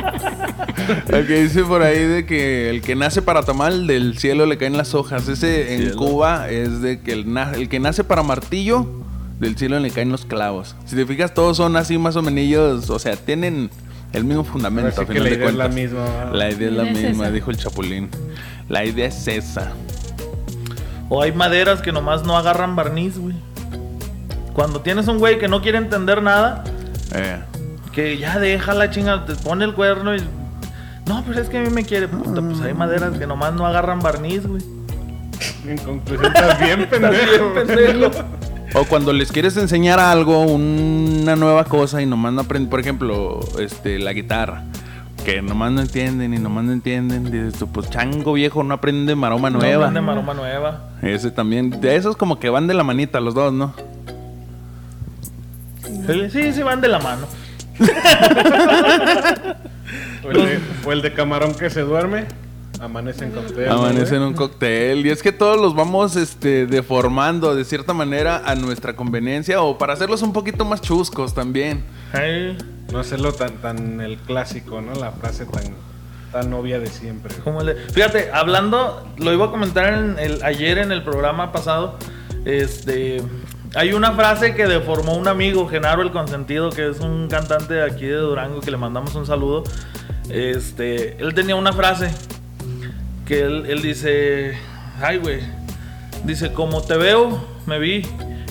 El 1.09 1.27
que 1.27 1.43
dice 1.43 1.63
por 1.63 1.81
ahí 1.81 1.99
de 1.99 2.25
que 2.25 2.69
el 2.69 2.81
que 2.81 2.95
nace 2.95 3.21
para 3.21 3.43
tamal, 3.43 3.87
del 3.87 4.17
cielo 4.17 4.45
le 4.45 4.57
caen 4.57 4.77
las 4.77 4.93
hojas. 4.93 5.27
Ese 5.27 5.73
en 5.75 5.81
Cielo. 5.81 5.97
Cuba 5.97 6.49
es 6.49 6.81
de 6.81 7.01
que 7.01 7.13
el, 7.13 7.33
na- 7.33 7.53
el 7.53 7.69
que 7.69 7.79
nace 7.79 8.03
para 8.03 8.23
martillo, 8.23 8.87
del 9.39 9.57
cielo 9.57 9.79
le 9.79 9.91
caen 9.91 10.11
los 10.11 10.25
clavos. 10.25 10.75
Si 10.85 10.95
te 10.95 11.05
fijas, 11.05 11.33
todos 11.33 11.57
son 11.57 11.75
así 11.77 11.97
más 11.97 12.15
o 12.15 12.21
menos, 12.21 12.89
o 12.89 12.99
sea, 12.99 13.15
tienen 13.15 13.69
el 14.13 14.23
mismo 14.23 14.43
fundamento. 14.43 14.89
Así 14.89 15.01
a 15.01 15.05
que 15.05 15.13
final 15.13 15.23
la 15.25 15.29
de 15.29 15.35
idea 15.35 15.49
es 15.49 15.55
la 15.55 15.63
cuentas. 15.65 15.83
misma. 15.83 16.03
¿verdad? 16.03 16.33
La 16.33 16.51
idea 16.51 16.67
es 16.69 16.73
la 16.73 16.83
La 16.83 16.91
idea 16.91 17.01
es 17.03 17.09
misma, 17.09 17.29
dijo 17.31 17.51
el 17.51 17.57
Chapulín. 17.57 18.09
La 18.69 18.85
idea 18.85 19.07
es 19.07 19.27
esa. 19.27 19.71
O 21.09 21.21
hay 21.21 21.31
maderas 21.31 21.81
que 21.81 21.91
nomás 21.91 22.23
no 22.23 22.37
agarran 22.37 22.75
barniz, 22.75 23.17
güey. 23.17 23.35
Cuando 24.53 24.81
tienes 24.81 25.07
un 25.07 25.19
güey 25.19 25.37
que 25.39 25.47
no 25.47 25.61
quiere 25.61 25.77
entender 25.77 26.21
nada, 26.21 26.63
Eh, 27.13 27.39
que 27.93 28.17
ya 28.17 28.37
deja 28.39 28.73
la 28.73 28.89
chinga, 28.89 29.25
te 29.25 29.35
pone 29.35 29.63
el 29.65 29.73
cuerno 29.73 30.15
y. 30.15 30.19
No, 31.05 31.23
pero 31.25 31.39
es 31.41 31.47
que 31.47 31.57
a 31.57 31.61
mí 31.61 31.69
me 31.69 31.83
quiere. 31.85 32.07
Puta, 32.09 32.41
pues 32.41 32.59
hay 32.61 32.73
maderas 32.73 33.17
que 33.17 33.25
nomás 33.25 33.53
no 33.53 33.65
agarran 33.65 33.99
barniz, 33.99 34.45
güey. 34.45 34.61
En 35.65 35.77
conclusión, 35.77 36.25
estás 36.33 36.59
bien 36.59 36.81
Estás 36.91 36.99
pendejo. 36.99 37.53
bien 37.53 37.67
pendejo. 37.67 38.11
O 38.73 38.83
cuando 38.83 39.13
les 39.13 39.31
quieres 39.31 39.55
enseñar 39.55 39.99
algo, 39.99 40.41
una 40.41 41.35
nueva 41.37 41.63
cosa 41.63 42.01
y 42.01 42.05
nomás 42.05 42.33
no 42.33 42.41
aprenden, 42.41 42.69
por 42.69 42.79
ejemplo, 42.81 43.39
este, 43.59 43.97
la 43.99 44.11
guitarra, 44.11 44.63
que 45.27 45.41
nomás 45.41 45.73
no 45.73 45.81
entienden 45.81 46.33
y 46.33 46.39
nomás 46.39 46.63
no 46.63 46.71
entienden, 46.71 47.25
dices 47.25 47.59
tú, 47.59 47.67
pues 47.67 47.89
chango 47.89 48.31
viejo, 48.31 48.63
no 48.63 48.73
aprende 48.73 49.13
maroma 49.13 49.49
nueva. 49.49 49.73
No, 49.73 49.91
vende 49.91 49.99
maroma 49.99 50.33
nueva. 50.33 50.91
Ese 51.01 51.31
también, 51.31 51.69
de 51.81 51.97
esos 51.97 52.15
como 52.15 52.39
que 52.39 52.49
van 52.49 52.65
de 52.65 52.73
la 52.73 52.85
manita 52.85 53.19
los 53.19 53.33
dos, 53.33 53.51
¿no? 53.51 53.73
Sí, 56.31 56.53
sí, 56.53 56.63
van 56.63 56.79
de 56.79 56.87
la 56.87 56.99
mano. 56.99 57.27
O 60.23 60.31
el, 60.31 60.45
de, 60.45 60.59
o 60.85 60.91
el 60.93 61.01
de 61.01 61.13
camarón 61.13 61.55
que 61.55 61.69
se 61.69 61.81
duerme, 61.81 62.25
amanece 62.79 63.25
en 63.25 63.31
cóctel. 63.31 63.67
¿no, 63.67 63.73
Amanece 63.73 64.15
en 64.15 64.21
un 64.21 64.33
cóctel. 64.33 65.05
Y 65.05 65.09
es 65.09 65.21
que 65.21 65.33
todos 65.33 65.59
los 65.59 65.75
vamos 65.75 66.15
este, 66.15 66.65
deformando 66.67 67.53
de 67.53 67.65
cierta 67.65 67.93
manera 67.93 68.43
a 68.45 68.55
nuestra 68.55 68.95
conveniencia 68.95 69.61
o 69.61 69.77
para 69.77 69.91
hacerlos 69.93 70.21
un 70.21 70.31
poquito 70.31 70.63
más 70.63 70.81
chuscos 70.81 71.33
también. 71.33 71.83
Ay, 72.13 72.57
No 72.91 72.99
hacerlo 72.99 73.33
tan, 73.33 73.57
tan 73.57 74.01
el 74.01 74.17
clásico, 74.17 74.81
¿no? 74.81 74.93
La 74.93 75.11
frase 75.11 75.45
tan, 75.45 75.75
tan 76.31 76.53
obvia 76.53 76.79
de 76.79 76.87
siempre. 76.87 77.35
¿cómo 77.43 77.61
le- 77.61 77.75
Fíjate, 77.75 78.31
hablando, 78.31 79.07
lo 79.17 79.33
iba 79.33 79.45
a 79.45 79.51
comentar 79.51 79.93
en 79.93 80.17
el, 80.19 80.41
ayer 80.43 80.77
en 80.77 80.91
el 80.91 81.03
programa 81.03 81.51
pasado. 81.51 81.97
Este. 82.45 83.21
Hay 83.75 83.91
una 83.91 84.13
frase 84.13 84.55
que 84.55 84.65
deformó 84.65 85.15
un 85.15 85.27
amigo, 85.27 85.67
Genaro 85.67 86.01
el 86.01 86.11
Consentido, 86.11 86.69
que 86.69 86.89
es 86.89 87.01
un 87.01 87.27
cantante 87.27 87.73
de 87.73 87.83
aquí 87.83 88.05
de 88.05 88.15
Durango, 88.15 88.61
que 88.61 88.71
le 88.71 88.77
mandamos 88.77 89.13
un 89.15 89.25
saludo. 89.25 89.65
Este, 90.29 91.17
él 91.21 91.33
tenía 91.33 91.55
una 91.57 91.73
frase 91.73 92.09
que 93.25 93.41
él, 93.41 93.65
él 93.67 93.81
dice, 93.81 94.57
ay 95.01 95.17
güey, 95.17 95.41
dice, 96.23 96.53
como 96.53 96.81
te 96.81 96.95
veo, 96.97 97.45
me 97.65 97.77
vi, 97.77 98.03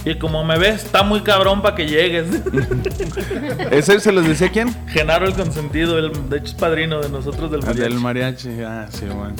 y 0.06 0.14
como 0.14 0.44
me 0.44 0.56
ves, 0.56 0.84
está 0.84 1.02
muy 1.02 1.20
cabrón 1.22 1.60
para 1.62 1.74
que 1.74 1.86
llegues. 1.86 2.26
¿Ese 3.72 3.98
se 3.98 4.12
los 4.12 4.26
decía 4.26 4.50
quién? 4.50 4.72
Genaro 4.86 5.26
el 5.26 5.34
Consentido, 5.34 5.98
él, 5.98 6.12
de 6.30 6.36
hecho 6.38 6.46
es 6.46 6.54
padrino 6.54 7.00
de 7.00 7.08
nosotros 7.08 7.50
del 7.50 7.60
El 7.60 7.66
mariachi. 7.66 7.80
del 7.90 8.00
mariachi. 8.00 8.48
Ah, 8.62 8.86
sí, 8.88 9.04
bueno. 9.06 9.34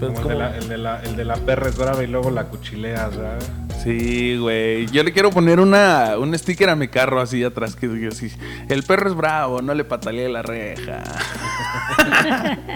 Pues, 0.00 0.20
Como 0.20 0.22
el, 0.22 0.28
de 0.28 0.34
la, 0.36 0.56
el, 0.56 0.68
de 0.68 0.78
la, 0.78 1.00
el 1.02 1.16
de 1.16 1.24
la 1.24 1.36
perra 1.36 1.68
es 1.68 1.76
brava 1.78 2.02
y 2.02 2.08
luego 2.08 2.30
la 2.30 2.44
cuchileas, 2.44 3.16
¿verdad? 3.16 3.38
Sí, 3.40 4.00
Sí, 4.00 4.36
güey. 4.38 4.86
Yo 4.88 5.04
le 5.04 5.12
quiero 5.12 5.30
poner 5.30 5.60
una, 5.60 6.18
un 6.18 6.36
sticker 6.36 6.68
a 6.68 6.74
mi 6.74 6.88
carro 6.88 7.20
así 7.20 7.44
atrás 7.44 7.76
que 7.76 7.86
diga 7.86 8.08
así. 8.08 8.30
El 8.68 8.82
perro 8.82 9.08
es 9.08 9.14
bravo, 9.14 9.62
no 9.62 9.72
le 9.72 9.84
patalee 9.84 10.28
la 10.28 10.42
reja. 10.42 11.02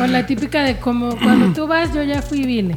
O 0.00 0.06
la 0.06 0.26
típica 0.26 0.62
de 0.62 0.78
como 0.78 1.16
cuando 1.18 1.52
tú 1.52 1.66
vas, 1.66 1.92
yo 1.92 2.02
ya 2.02 2.22
fui 2.22 2.40
y 2.42 2.46
vine. 2.46 2.76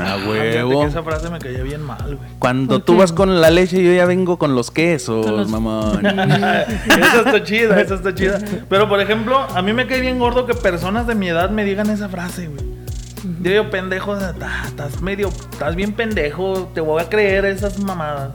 A 0.00 0.14
Ah, 0.14 0.16
fíjate 0.18 0.64
huevo. 0.64 0.80
que 0.82 0.86
esa 0.88 1.02
frase 1.02 1.30
me 1.30 1.38
caía 1.38 1.62
bien 1.62 1.82
mal, 1.82 2.16
güey. 2.16 2.28
Cuando 2.38 2.74
¿Por 2.76 2.84
tú 2.84 2.92
qué? 2.94 2.98
vas 3.00 3.12
con 3.12 3.40
la 3.40 3.50
leche, 3.50 3.82
yo 3.82 3.92
ya 3.92 4.04
vengo 4.06 4.38
con 4.38 4.54
los 4.54 4.70
quesos, 4.70 5.26
los- 5.26 5.48
mamón. 5.48 6.04
esa 6.06 7.18
está 7.24 7.42
chida, 7.44 7.80
esa 7.80 7.94
está 7.96 8.14
chida. 8.14 8.38
Pero 8.68 8.88
por 8.88 9.00
ejemplo, 9.00 9.38
a 9.38 9.62
mí 9.62 9.72
me 9.72 9.86
cae 9.86 10.00
bien 10.00 10.18
gordo 10.18 10.46
que 10.46 10.54
personas 10.54 11.06
de 11.06 11.14
mi 11.14 11.28
edad 11.28 11.50
me 11.50 11.64
digan 11.64 11.90
esa 11.90 12.08
frase, 12.08 12.46
güey. 12.48 12.68
Yo 13.42 13.50
digo, 13.50 13.70
pendejo, 13.70 14.12
o 14.12 14.18
sea, 14.20 14.32
ta- 14.32 14.64
estás 14.66 15.02
medio, 15.02 15.28
estás 15.28 15.74
bien 15.74 15.92
pendejo, 15.92 16.70
te 16.74 16.80
voy 16.80 17.02
a 17.02 17.08
creer 17.08 17.44
esas 17.44 17.78
mamadas. 17.78 18.30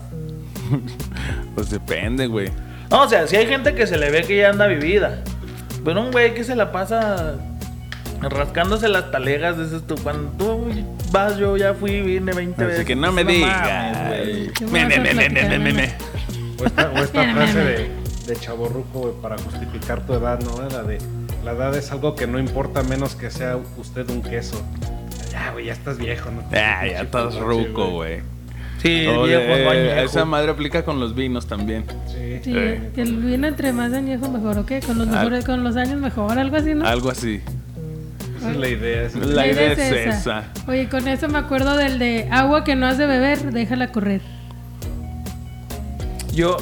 Pues 1.56 1.70
depende, 1.70 2.28
güey. 2.28 2.50
No, 2.90 3.04
o 3.04 3.08
sea, 3.10 3.28
si 3.28 3.36
hay 3.36 3.46
gente 3.48 3.76
que 3.76 3.86
se 3.88 3.98
le 3.98 4.10
ve 4.10 4.24
que 4.24 4.38
ya 4.38 4.50
anda 4.50 4.66
vivida. 4.68 5.20
Pero 5.86 6.02
un 6.02 6.12
güey 6.12 6.34
que 6.34 6.44
se 6.44 6.56
la 6.56 6.72
pasa 6.72 7.36
rascándose 8.30 8.88
las 8.90 9.12
talegas, 9.12 9.58
dices 9.58 9.82
tú, 9.88 9.96
cuando 10.02 10.30
tú 10.38 10.66
vas, 11.12 11.38
yo 11.38 11.58
ya 11.58 11.74
fui, 11.74 12.02
vine 12.02 12.34
20 12.34 12.64
veces. 12.64 12.80
Así 12.80 12.88
que 12.88 12.96
no 12.96 13.12
me 13.12 13.24
digas. 13.24 13.98
O 16.60 16.66
esta, 16.66 16.92
o 16.92 16.98
esta 16.98 17.34
frase 17.34 17.60
de, 17.60 17.92
de 18.28 18.36
chaborruco, 18.40 19.00
güey, 19.00 19.14
para 19.22 19.38
justificar 19.38 20.06
tu 20.06 20.14
edad, 20.14 20.40
¿no? 20.42 20.68
La 20.70 20.84
de 20.84 21.00
la 21.44 21.52
edad 21.52 21.76
es 21.76 21.92
algo 21.92 22.16
que 22.16 22.26
no 22.28 22.40
importa 22.40 22.84
menos 22.84 23.16
que 23.16 23.30
sea 23.30 23.58
usted 23.78 24.10
un 24.10 24.22
queso. 24.22 24.64
Ya, 25.32 25.52
güey, 25.52 25.66
ya 25.66 25.74
estás 25.74 25.98
viejo, 25.98 26.32
¿no? 26.32 26.42
Ah, 26.52 26.86
ya 26.88 27.02
estás 27.02 27.36
ruco, 27.36 27.90
güey. 27.90 28.22
Sí, 28.82 29.08
O 29.08 29.24
viejo, 29.24 29.70
añejo. 29.70 30.00
Esa 30.02 30.26
madre 30.26 30.52
aplica 30.52 30.84
con 30.84 31.00
los 31.00 31.16
vinos 31.16 31.48
también. 31.48 31.86
Sí. 32.08 32.40
Sí, 32.44 32.54
Eh. 32.56 32.92
que 32.94 33.02
el 33.02 33.16
vino 33.18 33.48
entre 33.48 33.72
más 33.74 33.94
añejo 33.94 34.30
mejor, 34.30 34.58
¿o 34.58 34.66
qué? 34.66 34.82
Con 34.82 34.98
los, 34.98 35.08
mejores, 35.08 35.46
con 35.46 35.64
los 35.64 35.76
años 35.78 36.00
mejor, 36.00 36.38
algo 36.38 36.58
así, 36.58 36.74
¿no? 36.74 36.86
Algo 36.86 37.10
así. 37.10 37.42
Esa 38.44 38.52
es 38.52 38.58
la 38.58 38.68
idea. 38.70 39.02
esa 39.04 39.18
es 39.20 39.26
La 39.28 39.48
idea 39.48 39.72
es 39.74 39.80
esa. 39.80 40.44
Oye, 40.68 40.90
con 40.90 41.08
eso 41.08 41.28
me 41.30 41.38
acuerdo 41.40 41.78
del 41.78 41.98
de 42.00 42.28
agua 42.32 42.64
que 42.64 42.76
no 42.76 42.86
has 42.88 42.98
de 42.98 43.06
beber, 43.06 43.40
déjala 43.52 43.88
correr. 43.92 44.22
Yo, 46.34 46.58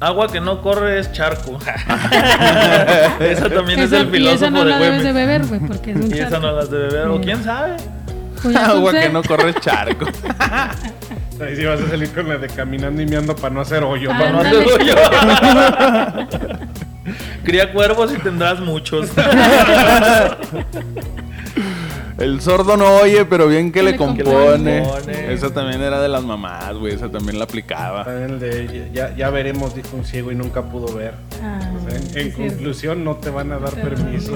agua 0.00 0.28
que 0.30 0.40
no 0.40 0.60
corre 0.62 0.98
es 1.00 1.10
charco. 1.12 1.58
esa 3.20 3.48
también 3.48 3.78
es 3.80 3.86
Esa- 3.86 4.00
el 4.00 4.08
y 4.08 4.10
filósofo 4.10 4.34
esa 4.44 4.50
no 4.50 4.64
de 4.64 4.70
la 4.70 4.78
debes 4.78 5.02
de 5.04 5.12
beber, 5.12 5.46
güey, 5.46 5.60
porque 5.60 5.90
es 5.92 5.96
un 5.96 6.10
Y 6.14 6.18
esa 6.18 6.30
charco. 6.30 6.46
no 6.46 6.52
las 6.52 6.70
de 6.70 6.78
beber, 6.78 7.06
o 7.08 7.20
quién 7.20 7.42
sabe. 7.42 7.76
Pues 8.42 8.56
Agua 8.56 8.92
que 8.92 9.08
no 9.10 9.22
corre 9.22 9.52
charco. 9.54 10.06
Ahí 11.40 11.56
sí 11.56 11.64
vas 11.64 11.80
a 11.80 11.88
salir 11.88 12.10
con 12.12 12.28
la 12.28 12.36
de 12.36 12.48
caminando 12.48 13.00
y 13.00 13.06
meando 13.06 13.34
para 13.34 13.54
no 13.54 13.60
hacer 13.62 13.82
hoyo. 13.82 14.10
Ah, 14.12 14.18
Para 14.18 14.30
no 14.32 14.40
hacer 14.40 14.56
hoyo. 14.56 14.94
Cría 17.44 17.72
cuervos 17.72 18.12
y 18.14 18.18
tendrás 18.18 18.60
muchos. 18.60 19.10
El 22.18 22.40
sordo 22.42 22.76
no 22.76 22.96
oye, 22.96 23.24
pero 23.24 23.48
bien 23.48 23.72
que 23.72 23.82
le 23.82 23.92
le 23.92 23.96
compone. 23.96 24.82
compone. 24.82 25.32
Esa 25.32 25.54
también 25.54 25.80
era 25.80 26.02
de 26.02 26.08
las 26.08 26.22
mamás, 26.22 26.74
güey. 26.74 26.92
Esa 26.94 27.10
también 27.10 27.38
la 27.38 27.44
aplicaba. 27.44 28.04
También 28.04 28.30
el 28.32 28.38
de 28.40 28.90
ya, 28.92 29.16
ya 29.16 29.30
veremos, 29.30 29.74
dijo 29.74 29.96
un 29.96 30.04
ciego 30.04 30.30
y 30.30 30.34
nunca 30.34 30.60
pudo 30.62 30.94
ver. 30.94 31.14
Ah, 31.42 31.60
O 31.74 31.88
sea, 31.88 31.98
en 31.98 32.08
cierto. 32.10 32.36
conclusión, 32.36 33.04
no 33.04 33.16
te 33.16 33.30
van 33.30 33.52
a 33.52 33.58
dar 33.58 33.72
permiso. 33.72 34.32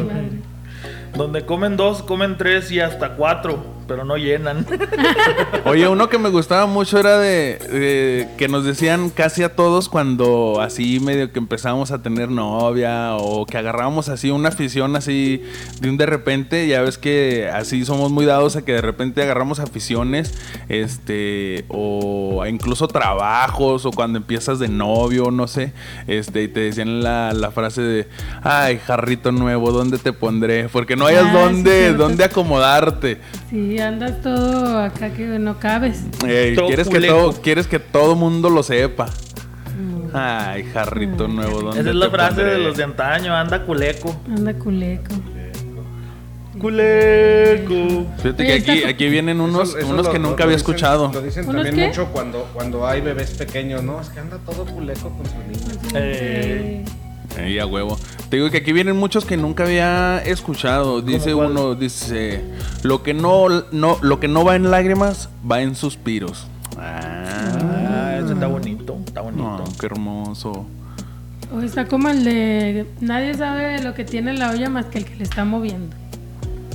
Donde 1.14 1.44
comen 1.44 1.76
dos, 1.76 2.02
comen 2.02 2.38
tres 2.38 2.72
y 2.72 2.80
hasta 2.80 3.10
cuatro, 3.16 3.62
pero 3.86 4.04
no 4.04 4.16
llenan. 4.16 4.66
Oye, 5.64 5.88
uno 5.88 6.08
que 6.08 6.18
me 6.18 6.28
gustaba 6.28 6.66
mucho 6.66 6.98
era 6.98 7.18
de, 7.18 7.58
de 7.58 8.28
que 8.38 8.48
nos 8.48 8.64
decían 8.64 9.10
casi 9.10 9.42
a 9.42 9.56
todos 9.56 9.88
cuando 9.88 10.60
así 10.60 11.00
medio 11.00 11.32
que 11.32 11.38
empezábamos 11.38 11.90
a 11.90 12.02
tener 12.02 12.30
novia 12.30 13.16
o 13.16 13.46
que 13.46 13.58
agarrábamos 13.58 14.08
así 14.08 14.30
una 14.30 14.50
afición 14.50 14.96
así 14.96 15.42
de 15.80 15.90
un 15.90 15.96
de 15.96 16.06
repente, 16.06 16.68
ya 16.68 16.82
ves 16.82 16.98
que 16.98 17.50
así 17.52 17.84
somos 17.84 18.10
muy 18.12 18.24
dados 18.24 18.56
a 18.56 18.64
que 18.64 18.72
de 18.72 18.80
repente 18.80 19.22
agarramos 19.22 19.58
aficiones, 19.58 20.34
este, 20.68 21.64
o 21.68 22.44
incluso 22.46 22.88
trabajos 22.88 23.86
o 23.86 23.90
cuando 23.90 24.18
empiezas 24.18 24.58
de 24.58 24.68
novio, 24.68 25.30
no 25.30 25.48
sé, 25.48 25.72
este, 26.06 26.44
y 26.44 26.48
te 26.48 26.60
decían 26.60 27.02
la, 27.02 27.32
la 27.32 27.50
frase 27.50 27.82
de, 27.82 28.08
ay, 28.42 28.78
jarrito 28.78 29.32
nuevo, 29.32 29.72
¿dónde 29.72 29.98
te 29.98 30.12
pondré? 30.12 30.68
Porque 30.68 30.96
no 30.96 31.06
hayas 31.06 31.24
Ah, 31.24 31.30
sí, 31.30 31.38
dónde, 31.38 31.92
dónde 31.94 32.24
acomodarte. 32.24 33.18
Sí, 33.50 33.73
andas 33.80 34.20
todo 34.22 34.78
acá 34.78 35.10
que 35.10 35.24
no 35.38 35.58
cabes. 35.58 36.02
Ey, 36.26 36.54
quieres, 36.56 36.88
que 36.88 37.00
todo, 37.00 37.32
quieres 37.42 37.66
que 37.66 37.78
todo 37.78 38.14
mundo 38.16 38.50
lo 38.50 38.62
sepa. 38.62 39.08
Ay, 40.12 40.62
jarrito 40.72 41.26
nuevo, 41.26 41.60
¿dónde 41.62 41.80
Esa 41.80 41.90
es 41.90 41.96
la 41.96 42.08
frase 42.10 42.34
pondré? 42.36 42.50
de 42.52 42.58
los 42.58 42.76
de 42.76 42.84
antaño, 42.84 43.34
anda 43.34 43.62
culeco. 43.64 44.14
Anda 44.28 44.54
culeco. 44.54 45.14
Culeco. 46.60 48.06
Fíjate 48.18 48.42
Oye, 48.44 48.62
que 48.62 48.70
aquí, 48.72 48.84
aquí 48.84 49.08
vienen 49.08 49.40
unos, 49.40 49.70
Eso- 49.70 49.78
eso 49.78 49.88
unos 49.88 50.06
lo- 50.06 50.12
que 50.12 50.18
nunca 50.18 50.38
lo 50.38 50.44
había 50.44 50.56
dicen- 50.56 50.56
escuchado. 50.74 51.10
Lo 51.12 51.20
dicen 51.20 51.48
¿Unos 51.48 51.64
también 51.64 51.74
qué? 51.74 51.86
mucho 51.88 52.06
cuando, 52.12 52.48
cuando 52.54 52.86
hay 52.86 53.00
bebés 53.00 53.30
pequeños, 53.32 53.82
¿no? 53.82 54.00
Es 54.00 54.08
que 54.10 54.20
anda 54.20 54.38
todo 54.46 54.64
culeco 54.64 55.10
con 55.10 55.26
su 55.26 55.36
niño. 55.48 55.80
Eh. 55.94 56.84
Ey, 57.38 57.58
a 57.58 57.66
huevo. 57.66 57.98
Te 58.30 58.36
digo 58.36 58.50
que 58.50 58.58
aquí 58.58 58.72
vienen 58.72 58.96
muchos 58.96 59.24
que 59.24 59.36
nunca 59.36 59.64
había 59.64 60.18
escuchado. 60.24 61.02
Dice 61.02 61.34
uno, 61.34 61.74
dice, 61.74 62.42
lo 62.82 63.02
que 63.02 63.14
no, 63.14 63.46
no, 63.72 63.98
lo 64.02 64.20
que 64.20 64.28
no 64.28 64.44
va 64.44 64.56
en 64.56 64.70
lágrimas, 64.70 65.28
va 65.50 65.60
en 65.62 65.74
suspiros. 65.74 66.46
Ah, 66.78 67.10
Ah, 67.86 68.16
ese 68.22 68.32
está 68.34 68.46
bonito, 68.46 68.96
está 69.06 69.20
bonito. 69.20 69.42
no, 69.42 69.64
qué 69.78 69.86
hermoso. 69.86 70.66
O 71.52 71.60
está 71.60 71.86
como 71.86 72.08
el 72.08 72.24
de 72.24 72.86
nadie 73.00 73.34
sabe 73.34 73.80
lo 73.82 73.94
que 73.94 74.04
tiene 74.04 74.32
la 74.34 74.50
olla 74.50 74.68
más 74.70 74.86
que 74.86 74.98
el 74.98 75.04
que 75.04 75.14
le 75.16 75.24
está 75.24 75.44
moviendo. 75.44 75.94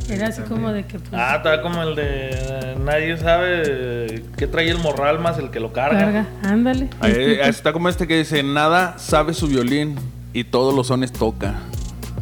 Era 0.09 0.27
así 0.27 0.41
como 0.43 0.71
de 0.71 0.85
que 0.85 0.97
pues, 0.99 1.11
Ah, 1.13 1.35
está 1.37 1.61
como 1.61 1.83
el 1.83 1.95
de 1.95 2.75
nadie 2.83 3.17
sabe 3.17 4.23
qué 4.37 4.47
trae 4.47 4.69
el 4.69 4.77
morral 4.79 5.19
más 5.19 5.37
el 5.37 5.49
que 5.51 5.59
lo 5.59 5.71
carga. 5.73 5.99
carga, 5.99 6.27
ándale. 6.43 6.89
Ahí 6.99 7.37
está 7.43 7.73
como 7.73 7.89
este 7.89 8.07
que 8.07 8.17
dice, 8.17 8.41
nada 8.43 8.97
sabe 8.97 9.33
su 9.33 9.47
violín 9.47 9.95
y 10.33 10.43
todos 10.43 10.73
los 10.73 10.87
sones 10.87 11.11
toca. 11.11 11.55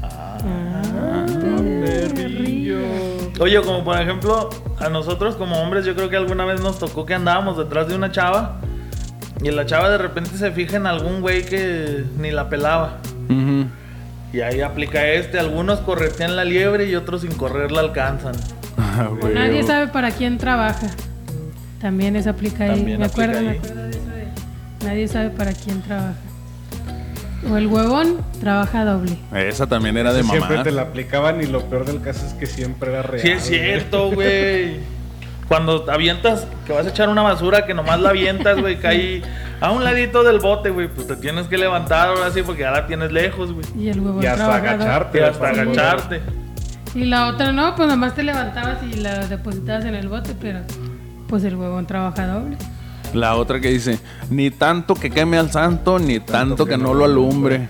Ah, 0.01 1.25
perrillo. 1.27 2.79
Oye, 3.39 3.61
como 3.61 3.83
por 3.83 3.99
ejemplo, 3.99 4.49
a 4.79 4.89
nosotros 4.89 5.35
como 5.35 5.57
hombres, 5.61 5.85
yo 5.85 5.95
creo 5.95 6.09
que 6.09 6.17
alguna 6.17 6.45
vez 6.45 6.61
nos 6.61 6.79
tocó 6.79 7.05
que 7.05 7.13
andábamos 7.13 7.57
detrás 7.57 7.87
de 7.87 7.95
una 7.95 8.11
chava 8.11 8.59
y 9.41 9.51
la 9.51 9.65
chava 9.65 9.89
de 9.89 9.97
repente 9.97 10.31
se 10.37 10.51
fija 10.51 10.77
en 10.77 10.87
algún 10.87 11.21
güey 11.21 11.45
que 11.45 12.05
ni 12.17 12.31
la 12.31 12.49
pelaba. 12.49 12.97
Y 14.33 14.41
ahí 14.41 14.61
aplica 14.61 15.07
este, 15.07 15.39
algunos 15.39 15.79
corretean 15.79 16.35
la 16.35 16.43
liebre 16.43 16.85
y 16.85 16.95
otros 16.95 17.21
sin 17.21 17.31
correr 17.33 17.71
la 17.71 17.81
alcanzan. 17.81 18.35
Ah, 18.79 19.09
nadie 19.33 19.61
sabe 19.63 19.87
para 19.87 20.09
quién 20.09 20.39
trabaja. 20.39 20.87
También 21.79 22.15
eso 22.15 22.31
aplica 22.31 22.63
ahí. 22.63 22.77
También 22.77 22.99
me 22.99 23.05
aplica 23.05 23.23
acuerdo, 23.25 23.41
me 23.41 23.57
acuerdo 23.57 23.83
de 23.83 23.89
eso 23.91 24.09
de 24.09 24.85
nadie 24.85 25.07
sabe 25.07 25.29
para 25.29 25.53
quién 25.53 25.81
trabaja. 25.81 26.15
O 27.51 27.57
el 27.57 27.67
huevón 27.67 28.17
trabaja 28.39 28.83
doble. 28.85 29.17
Esa 29.33 29.67
también 29.67 29.97
era 29.97 30.13
de 30.13 30.23
Siempre 30.23 30.49
mamá. 30.57 30.63
te 30.63 30.71
la 30.71 30.81
aplicaban 30.83 31.41
y 31.41 31.45
lo 31.45 31.61
peor 31.69 31.85
del 31.85 32.01
caso 32.01 32.25
es 32.25 32.33
que 32.33 32.45
siempre 32.45 32.91
era 32.91 33.01
real. 33.03 33.21
Sí, 33.21 33.29
es 33.31 33.43
cierto, 33.43 34.11
güey. 34.13 34.79
Cuando 35.47 35.85
avientas, 35.89 36.45
que 36.65 36.73
vas 36.73 36.85
a 36.85 36.89
echar 36.89 37.07
una 37.07 37.21
basura, 37.21 37.65
que 37.65 37.73
nomás 37.73 38.01
la 38.01 38.09
avientas, 38.09 38.59
güey, 38.59 38.79
cae 38.79 39.21
a 39.61 39.71
un 39.71 39.83
ladito 39.83 40.23
del 40.23 40.39
bote, 40.39 40.69
güey. 40.71 40.89
Pues 40.89 41.07
te 41.07 41.15
tienes 41.15 41.47
que 41.47 41.57
levantar 41.57 42.09
ahora 42.09 42.29
sí, 42.31 42.41
porque 42.43 42.63
ya 42.63 42.71
la 42.71 42.85
tienes 42.85 43.11
lejos, 43.13 43.53
güey. 43.53 43.65
Y 43.77 43.87
el 43.89 43.99
huevón 44.01 44.21
Y 44.21 44.25
hasta 44.25 44.43
trabaja 44.43 44.59
doble. 44.73 44.83
agacharte. 44.83 45.17
Y 45.19 45.21
hasta 45.21 45.47
agacharte. 45.49 46.21
Y 46.95 47.05
la 47.05 47.27
otra 47.27 47.51
no, 47.53 47.75
pues 47.75 47.87
nomás 47.87 48.13
te 48.15 48.23
levantabas 48.23 48.79
y 48.83 48.95
la 48.97 49.25
depositabas 49.27 49.85
en 49.85 49.95
el 49.95 50.09
bote, 50.09 50.33
pero 50.41 50.59
pues 51.29 51.43
el 51.45 51.55
huevón 51.55 51.85
trabaja 51.85 52.27
doble. 52.27 52.57
La 53.13 53.35
otra 53.35 53.59
que 53.59 53.69
dice, 53.69 53.99
ni 54.29 54.51
tanto 54.51 54.93
que 54.93 55.09
queme 55.09 55.37
al 55.37 55.51
santo, 55.51 55.99
ni 55.99 56.19
tanto, 56.19 56.65
que, 56.65 56.77
no 56.77 56.93
lo 56.93 57.05
alumbre. 57.05 57.69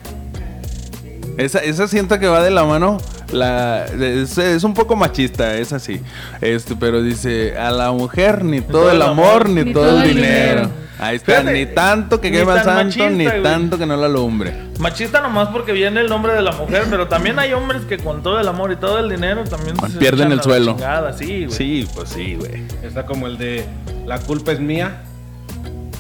Esa, 1.37 1.59
esa 1.59 1.87
siento 1.87 2.19
que 2.19 2.27
va 2.27 2.43
de 2.43 2.51
la 2.51 2.63
mano. 2.63 2.97
La, 3.31 3.85
es, 3.85 4.37
es 4.37 4.63
un 4.63 4.73
poco 4.73 4.95
machista, 4.95 5.55
es 5.55 5.73
así. 5.73 6.01
Este, 6.41 6.75
pero 6.75 7.01
dice, 7.01 7.57
a 7.57 7.71
la 7.71 7.91
mujer 7.91 8.43
ni 8.43 8.61
todo 8.61 8.89
el 8.91 9.01
amor, 9.01 9.49
ni, 9.49 9.71
todo, 9.73 10.01
el 10.01 10.15
dinero. 10.15 10.69
Ahí 10.99 11.17
está, 11.17 11.41
Fíjate, 11.41 11.53
ni 11.53 11.65
tanto 11.67 12.19
que 12.19 12.31
ni 12.31 12.37
queme 12.37 12.53
al 12.53 12.63
santo, 12.63 13.09
ni 13.09 13.25
güey. 13.25 13.43
tanto 13.43 13.77
que 13.77 13.85
no 13.85 13.97
lo 13.97 14.05
alumbre. 14.05 14.55
Machista 14.79 15.21
nomás 15.21 15.49
porque 15.49 15.71
viene 15.73 16.01
el 16.01 16.09
nombre 16.09 16.33
de 16.33 16.41
la 16.41 16.53
mujer, 16.53 16.85
pero 16.89 17.07
también 17.07 17.37
hay 17.37 17.53
hombres 17.53 17.83
que 17.83 17.97
con 17.97 18.23
todo 18.23 18.39
el 18.39 18.47
amor 18.47 18.71
y 18.71 18.77
todo 18.77 18.97
el 18.97 19.09
dinero 19.09 19.43
también 19.43 19.75
se 19.75 19.99
Pierden 19.99 20.27
echan 20.27 20.31
el 20.31 20.41
suelo. 20.41 20.71
chingada, 20.71 21.13
sí, 21.13 21.45
güey. 21.45 21.57
Sí, 21.57 21.87
pues 21.93 22.09
sí, 22.09 22.35
güey. 22.35 22.63
Está 22.81 23.05
como 23.05 23.27
el 23.27 23.37
de 23.37 23.65
la 24.07 24.19
culpa 24.19 24.53
es 24.53 24.59
mía 24.59 25.03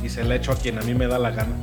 y 0.03 0.09
se 0.09 0.23
la 0.23 0.35
echo 0.35 0.51
a 0.51 0.55
quien 0.55 0.77
a 0.77 0.81
mí 0.81 0.93
me 0.93 1.07
da 1.07 1.17
la 1.19 1.31
gana. 1.31 1.55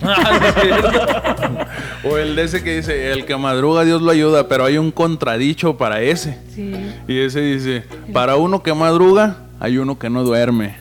O 2.04 2.16
el 2.16 2.36
de 2.36 2.44
ese 2.44 2.62
que 2.62 2.76
dice, 2.76 3.10
el 3.12 3.24
que 3.26 3.36
madruga 3.36 3.84
Dios 3.84 4.00
lo 4.00 4.10
ayuda, 4.12 4.46
pero 4.48 4.64
hay 4.64 4.78
un 4.78 4.92
contradicho 4.92 5.76
para 5.76 6.00
ese. 6.00 6.38
Sí. 6.54 6.72
Y 7.08 7.18
ese 7.20 7.40
dice, 7.40 7.82
para 8.12 8.36
uno 8.36 8.62
que 8.62 8.72
madruga, 8.72 9.38
hay 9.58 9.78
uno 9.78 9.98
que 9.98 10.08
no 10.08 10.22
duerme. 10.22 10.76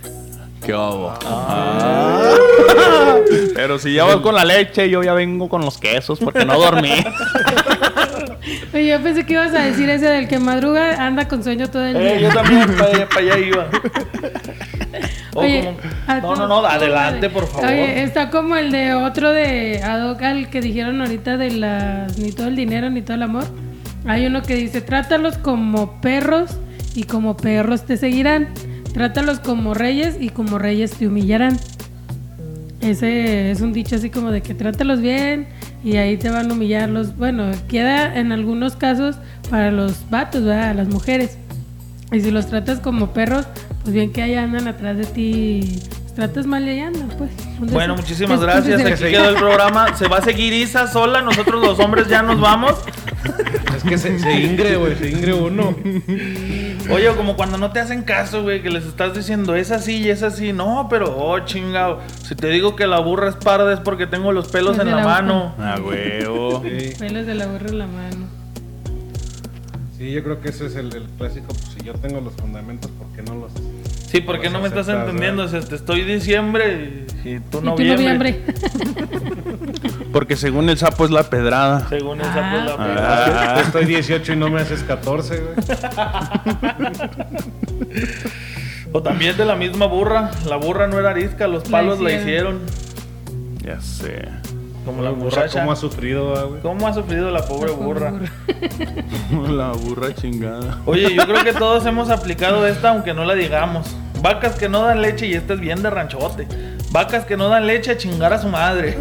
¿Qué 0.66 0.74
hago? 0.74 1.14
Ah. 1.26 2.36
Pero 3.56 3.80
si 3.80 3.94
ya 3.94 4.04
vas 4.06 4.18
con 4.18 4.36
la 4.36 4.46
leche, 4.46 4.90
yo 4.90 5.02
ya 5.04 5.14
vengo 5.14 5.50
con 5.50 5.62
los 5.62 5.78
quesos 5.80 6.20
porque 6.20 6.46
no 6.46 6.60
dormí. 6.60 6.92
Yo 8.74 9.02
pensé 9.02 9.26
que 9.26 9.34
ibas 9.34 9.54
a 9.54 9.60
decir 9.64 9.90
ese 9.90 10.06
del 10.06 10.28
que 10.28 10.40
madruga 10.40 11.04
anda 11.06 11.28
con 11.28 11.44
sueño 11.44 11.68
todo 11.70 11.84
el 11.84 11.96
Eh, 11.98 12.18
día. 12.20 12.30
yo 12.30 12.34
también 12.34 12.76
para 12.78 12.90
allá, 12.96 13.10
para 13.10 13.22
allá 13.22 13.38
iba. 13.40 13.68
O 15.38 15.42
Oye, 15.42 15.64
como- 15.66 15.78
ah, 16.08 16.20
no, 16.20 16.36
no, 16.36 16.48
no, 16.48 16.66
adelante, 16.66 17.30
por 17.30 17.46
favor. 17.46 17.68
Oye, 17.70 18.02
está 18.02 18.32
como 18.32 18.56
el 18.56 18.72
de 18.72 18.96
otro 18.96 19.32
de 19.32 19.84
Adoc 19.84 20.20
al 20.24 20.50
que 20.50 20.62
dijeron 20.62 21.00
ahorita 21.00 21.38
de 21.38 21.52
las 21.52 22.18
ni 22.18 22.32
todo 22.32 22.48
el 22.48 22.56
dinero 22.56 22.90
ni 22.90 23.04
todo 23.04 23.14
el 23.18 23.22
amor. 23.22 23.44
Hay 24.08 24.26
uno 24.26 24.42
que 24.42 24.56
dice, 24.56 24.82
trátalos 24.82 25.38
como 25.38 26.02
perros 26.02 26.58
y 26.96 27.04
como 27.04 27.38
perros 27.38 27.86
te 27.86 27.98
seguirán. 27.98 28.48
Trátalos 28.94 29.40
como 29.40 29.76
reyes 29.76 30.18
y 30.20 30.30
como 30.30 30.58
reyes 30.58 30.94
te 30.94 31.06
humillarán. 31.08 31.60
Ese 32.82 33.52
es 33.52 33.62
un 33.62 33.74
dicho 33.74 33.96
así 33.96 34.10
como 34.10 34.32
de 34.32 34.42
que 34.42 34.56
trátalos 34.56 35.02
bien 35.02 35.48
y 35.84 35.98
ahí 35.98 36.18
te 36.18 36.30
van 36.32 36.50
a 36.50 36.54
humillar 36.54 36.90
los... 36.90 37.16
Bueno, 37.16 37.52
queda 37.68 38.18
en 38.18 38.32
algunos 38.32 38.76
casos 38.76 39.18
para 39.52 39.70
los 39.72 40.10
vatos, 40.10 40.44
¿verdad? 40.44 40.74
Las 40.76 40.88
mujeres. 40.88 41.38
Y 42.12 42.22
si 42.22 42.32
los 42.32 42.48
tratas 42.48 42.80
como 42.80 43.12
perros, 43.14 43.46
pues 43.88 43.96
bien 43.96 44.12
que 44.12 44.22
ahí 44.22 44.36
andan 44.36 44.68
atrás 44.68 44.98
de 44.98 45.06
ti. 45.06 45.80
Tratas 46.14 46.46
mal 46.46 46.62
y 46.68 46.72
ahí 46.72 46.80
andan, 46.82 47.08
pues. 47.18 47.32
Bueno, 47.72 47.96
muchísimas 47.96 48.42
gracias. 48.42 48.84
Aquí 48.84 49.12
quedó 49.12 49.30
el 49.30 49.38
programa. 49.38 49.96
Se 49.96 50.10
va 50.10 50.18
a 50.18 50.22
seguir 50.22 50.52
Isa 50.52 50.88
sola. 50.88 51.22
Nosotros 51.22 51.66
los 51.66 51.80
hombres 51.80 52.10
ya 52.10 52.22
nos 52.22 52.38
vamos. 52.38 52.76
Es 53.78 53.84
que 53.84 53.98
se, 53.98 54.20
se 54.20 54.42
ingre, 54.42 54.76
güey, 54.76 54.94
se 54.98 55.10
ingre 55.10 55.34
uno. 55.34 55.74
Oye, 56.92 57.08
como 57.16 57.38
cuando 57.38 57.58
no 57.58 57.72
te 57.72 57.80
hacen 57.80 58.04
caso, 58.04 58.44
güey, 58.44 58.62
que 58.62 58.70
les 58.70 58.86
estás 58.86 59.16
diciendo 59.16 59.56
es 59.56 59.72
así 59.72 60.00
y 60.00 60.10
es 60.10 60.22
así. 60.22 60.52
No, 60.52 60.88
pero, 60.90 61.18
oh, 61.18 61.40
chingado. 61.46 62.02
Si 62.28 62.36
te 62.36 62.50
digo 62.50 62.76
que 62.76 62.88
la 62.88 63.00
burra 63.00 63.30
es 63.30 63.36
parda 63.38 63.72
es 63.72 63.80
porque 63.80 64.06
tengo 64.06 64.34
los 64.34 64.50
pelos 64.50 64.76
Es 64.76 64.82
en 64.82 64.92
la 64.92 64.98
la 64.98 65.04
mano. 65.06 65.56
Ah, 65.58 65.78
huevo. 65.82 66.62
Sí, 66.62 66.94
Pelos 67.00 67.26
de 67.26 67.36
la 67.36 67.48
burra 67.48 67.70
en 67.70 67.80
la 67.80 67.88
mano. 67.88 68.37
Sí, 69.98 70.12
yo 70.12 70.24
creo 70.24 70.40
que 70.42 70.50
ese 70.50 70.68
es 70.68 70.76
el, 70.76 70.94
el 70.96 71.04
clásico. 71.18 71.48
Pues 71.48 71.66
si 71.78 71.84
yo 71.84 71.94
tengo 71.94 72.22
los 72.22 72.34
fundamentos, 72.34 72.90
¿por 72.92 73.08
qué 73.16 73.24
no 73.24 73.36
los.? 73.40 73.52
Sí, 74.10 74.22
porque 74.22 74.50
no 74.50 74.62
me 74.62 74.68
estás 74.70 74.88
entendiendo. 74.88 75.44
O 75.44 75.48
sea, 75.48 75.60
te 75.62 75.76
estoy 75.76 76.02
diciembre 76.04 77.06
y, 77.26 77.30
y 77.30 77.40
tú 77.40 77.58
Y 77.58 77.62
tú 77.62 77.62
noviembre. 77.62 78.42
Porque 80.14 80.36
según 80.38 80.70
el 80.70 80.78
sapo 80.78 81.04
es 81.06 81.12
la 81.12 81.30
pedrada. 81.30 81.88
Según 81.90 82.22
esa 82.22 82.50
pues 82.52 82.66
la 82.66 82.74
Ah. 82.74 82.78
verdad. 82.88 83.56
Yo 83.58 83.62
estoy 83.64 83.86
18 83.86 84.34
y 84.34 84.36
no 84.38 84.50
me 84.50 84.62
haces 84.62 84.82
14, 84.84 85.42
güey. 85.42 85.56
O 88.94 89.02
también 89.04 89.36
de 89.38 89.46
la 89.46 89.56
misma 89.56 89.86
burra. 89.86 90.32
La 90.48 90.56
burra 90.56 90.88
no 90.88 90.98
era 90.98 91.10
arisca, 91.12 91.48
los 91.48 91.64
palos 91.64 92.00
la 92.00 92.14
hicieron. 92.14 92.62
hicieron. 92.64 93.58
Ya 93.64 93.82
sé. 93.82 94.30
Como 94.88 95.02
la 95.04 95.10
La 95.10 95.16
burra, 95.16 95.26
muchacha. 95.42 95.60
¿cómo 95.60 95.72
ha 95.72 95.76
sufrido, 95.76 96.36
ah, 96.36 96.44
güey? 96.44 96.62
¿Cómo 96.62 96.88
ha 96.88 96.94
sufrido 96.94 97.30
la 97.30 97.46
pobre 97.46 97.72
La 97.72 97.76
burra? 97.78 98.12
burra. 98.12 99.52
La 99.52 99.72
burra 99.74 100.16
chingada. 100.16 100.80
Oye, 100.86 101.14
yo 101.14 101.24
creo 101.28 101.44
que 101.44 101.54
todos 101.54 101.86
hemos 101.86 102.10
aplicado 102.10 102.66
esta 102.66 102.90
aunque 102.90 103.14
no 103.14 103.26
la 103.26 103.36
digamos. 103.36 103.96
Vacas 104.22 104.56
que 104.56 104.68
no 104.70 104.82
dan 104.84 105.02
leche 105.02 105.28
y 105.28 105.34
este 105.34 105.54
es 105.54 105.60
bien 105.60 105.84
de 105.84 105.90
ranchote. 105.92 106.48
Vacas 106.90 107.26
que 107.26 107.36
no 107.38 107.50
dan 107.50 107.68
leche 107.68 107.92
a 107.92 107.98
chingar 107.98 108.32
a 108.34 108.40
su 108.40 108.48
madre. 108.48 108.98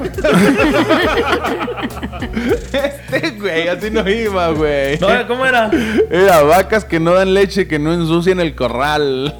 Este 2.73 3.31
güey, 3.31 3.69
así 3.69 3.90
no 3.90 4.09
iba, 4.09 4.49
güey. 4.50 4.99
No, 4.99 5.09
¿cómo 5.26 5.47
era? 5.47 5.71
Era 6.11 6.43
vacas 6.43 6.85
que 6.85 6.99
no 7.00 7.12
dan 7.14 7.33
leche, 7.33 7.66
que 7.69 7.78
no 7.78 7.93
ensucian 7.95 8.40
el 8.40 8.55
corral. 8.55 9.37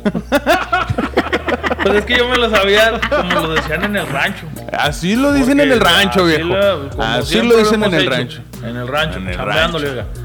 Pues 1.83 1.95
es 1.99 2.05
que 2.05 2.17
yo 2.17 2.29
me 2.29 2.37
lo 2.37 2.49
sabía 2.51 2.99
como 3.11 3.33
lo 3.33 3.55
decían 3.55 3.85
en 3.85 3.97
el 3.97 4.07
rancho. 4.09 4.47
Así 4.79 5.17
lo 5.17 5.33
dicen 5.33 5.59
en 5.61 5.73
el 5.73 5.81
rancho, 5.81 6.25
así 6.25 6.37
viejo. 6.37 6.49
lo- 6.55 6.91
como 6.91 7.03
Así 7.03 7.33
siempre 7.33 7.57
lo 7.57 7.63
dicen 7.65 7.83
en 7.85 7.95
el 7.95 8.03
hecho. 8.03 8.11
rancho. 8.11 8.41
En 8.65 8.77
el 8.77 8.89
rancho, 8.89 9.19
En 9.19 9.29
el 9.29 9.39
rancho. 9.39 9.77
oiga. 9.79 10.07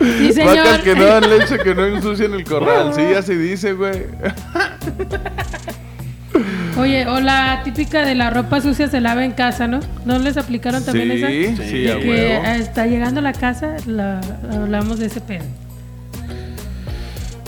Sí, 0.00 0.32
señor. 0.32 0.56
Vacas 0.56 0.78
que 0.80 0.96
no 0.96 1.04
dan 1.04 1.30
leche, 1.30 1.58
que 1.58 1.74
no 1.76 1.86
ensucian 1.86 2.34
el 2.34 2.42
corral. 2.44 2.92
Sí, 2.94 3.02
así 3.16 3.34
dice, 3.36 3.72
güey. 3.72 4.06
Oye, 6.76 7.06
o 7.06 7.20
la 7.20 7.60
típica 7.62 8.04
de 8.04 8.16
la 8.16 8.30
ropa 8.30 8.60
sucia 8.60 8.88
se 8.88 9.00
lava 9.00 9.24
en 9.24 9.30
casa, 9.30 9.68
¿no? 9.68 9.78
¿No 10.04 10.18
les 10.18 10.36
aplicaron 10.36 10.84
también 10.84 11.12
esa? 11.12 11.28
Sí, 11.28 11.56
sí, 11.68 11.88
a 11.88 12.00
que 12.00 12.08
huevo. 12.08 12.44
está 12.60 12.86
llegando 12.86 13.20
a 13.20 13.22
la 13.22 13.32
casa, 13.32 13.76
la, 13.86 14.20
hablamos 14.52 14.98
de 14.98 15.06
ese 15.06 15.20
pedo. 15.20 15.44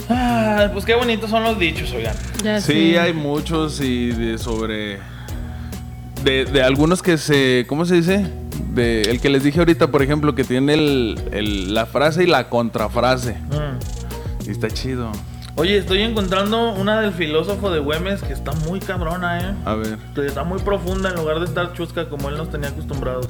Ah, 0.09 0.69
pues 0.71 0.85
qué 0.85 0.95
bonitos 0.95 1.29
son 1.29 1.43
los 1.43 1.59
dichos, 1.59 1.91
oigan. 1.91 2.15
Ya 2.41 2.61
Sí, 2.61 2.93
sé. 2.93 2.99
hay 2.99 3.11
muchos 3.11 3.81
y 3.81 4.11
de 4.11 4.37
sobre. 4.37 4.99
De, 6.23 6.45
de 6.45 6.61
algunos 6.63 7.01
que 7.01 7.17
se. 7.17 7.65
¿Cómo 7.67 7.85
se 7.85 7.95
dice? 7.95 8.25
De 8.73 9.03
el 9.03 9.21
que 9.21 9.29
les 9.29 9.43
dije 9.43 9.59
ahorita, 9.59 9.87
por 9.91 10.01
ejemplo, 10.01 10.35
que 10.35 10.43
tiene 10.43 10.73
el, 10.73 11.21
el- 11.31 11.73
la 11.73 11.85
frase 11.85 12.23
y 12.23 12.27
la 12.27 12.49
contrafrase. 12.49 13.33
Mm. 13.35 14.47
Y 14.47 14.51
está 14.51 14.69
chido. 14.69 15.11
Oye, 15.55 15.77
estoy 15.77 16.01
encontrando 16.01 16.71
una 16.73 17.01
del 17.01 17.13
filósofo 17.13 17.71
de 17.71 17.79
Güemes 17.79 18.21
que 18.21 18.33
está 18.33 18.51
muy 18.51 18.79
cabrona, 18.79 19.39
¿eh? 19.39 19.53
A 19.65 19.73
ver. 19.75 19.97
Está 20.25 20.43
muy 20.43 20.59
profunda 20.59 21.09
en 21.09 21.15
lugar 21.15 21.39
de 21.39 21.45
estar 21.45 21.73
chusca 21.73 22.09
como 22.09 22.29
él 22.29 22.37
nos 22.37 22.51
tenía 22.51 22.69
acostumbrados. 22.69 23.27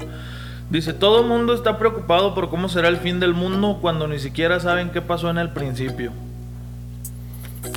Dice, 0.69 0.91
todo 0.91 1.23
mundo 1.23 1.54
está 1.54 1.78
preocupado 1.80 2.36
por 2.36 2.50
cómo 2.50 2.67
será 2.67 2.89
el 2.89 2.97
fin 2.97 3.21
del 3.21 3.34
mundo 3.34 3.78
cuando 3.82 4.08
ni 4.10 4.19
siquiera 4.19 4.60
saben 4.60 4.89
qué 4.89 5.02
pasó 5.02 5.30
en 5.30 5.38
el 5.38 5.52
principio. 5.52 6.12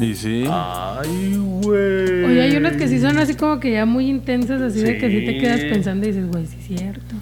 Y 0.01 0.15
sí. 0.15 0.45
Ay, 0.51 1.37
güey. 1.63 2.25
Oye, 2.25 2.41
hay 2.43 2.57
unas 2.57 2.77
que 2.77 2.89
sí 2.89 2.99
son 3.01 3.19
así 3.19 3.35
como 3.35 3.61
que 3.61 3.73
ya 3.73 3.85
muy 3.85 4.09
intensas, 4.09 4.61
así 4.63 4.81
de 4.81 4.97
que 4.99 5.11
sí 5.11 5.25
te 5.27 5.33
Sí. 5.35 5.39
quedas 5.39 5.61
pensando 5.61 6.07
y 6.07 6.13
dices, 6.13 6.27
güey, 6.31 6.47
sí 6.47 6.57
es 6.61 6.79
cierto. 6.79 7.15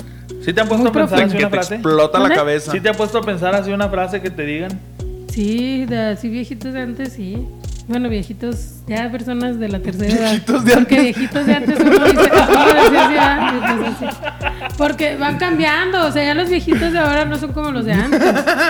¿Sí 0.44 0.52
te 0.52 0.60
han 0.60 0.68
puesto 0.68 0.84
Muy 0.84 0.90
a 0.90 0.92
pensar 0.92 1.08
profundo. 1.08 1.24
así 1.26 1.36
que 1.36 1.42
una 1.44 1.50
te 1.50 1.56
frase? 1.56 1.74
explota 1.74 2.18
la 2.20 2.28
cabeza. 2.30 2.72
¿Sí 2.72 2.80
te 2.80 2.88
ha 2.88 2.94
puesto 2.94 3.18
a 3.18 3.22
pensar 3.22 3.54
así 3.54 3.72
una 3.72 3.88
frase 3.88 4.20
que 4.20 4.30
te 4.30 4.44
digan? 4.46 4.70
Sí, 5.28 5.84
de 5.86 5.98
así 5.98 6.28
viejitos 6.28 6.72
de 6.72 6.80
antes, 6.80 7.12
sí. 7.12 7.38
Bueno, 7.88 8.08
viejitos, 8.10 8.82
ya 8.86 9.10
personas 9.10 9.58
de 9.58 9.68
la 9.68 9.80
tercera 9.80 10.12
edad. 10.12 10.30
Viejitos 10.30 10.64
de 10.64 10.72
Porque 10.74 10.94
antes. 10.98 11.16
viejitos 11.16 11.46
de 11.46 11.54
antes 11.54 11.80
uno 11.80 12.04
dice, 12.04 12.30
sí. 13.98 14.06
Porque 14.76 15.16
van 15.16 15.38
cambiando, 15.38 16.06
o 16.06 16.12
sea, 16.12 16.22
ya 16.24 16.34
los 16.34 16.50
viejitos 16.50 16.92
de 16.92 16.98
ahora 16.98 17.24
no 17.24 17.38
son 17.38 17.52
como 17.52 17.70
los 17.70 17.86
de 17.86 17.92
antes. 17.94 18.20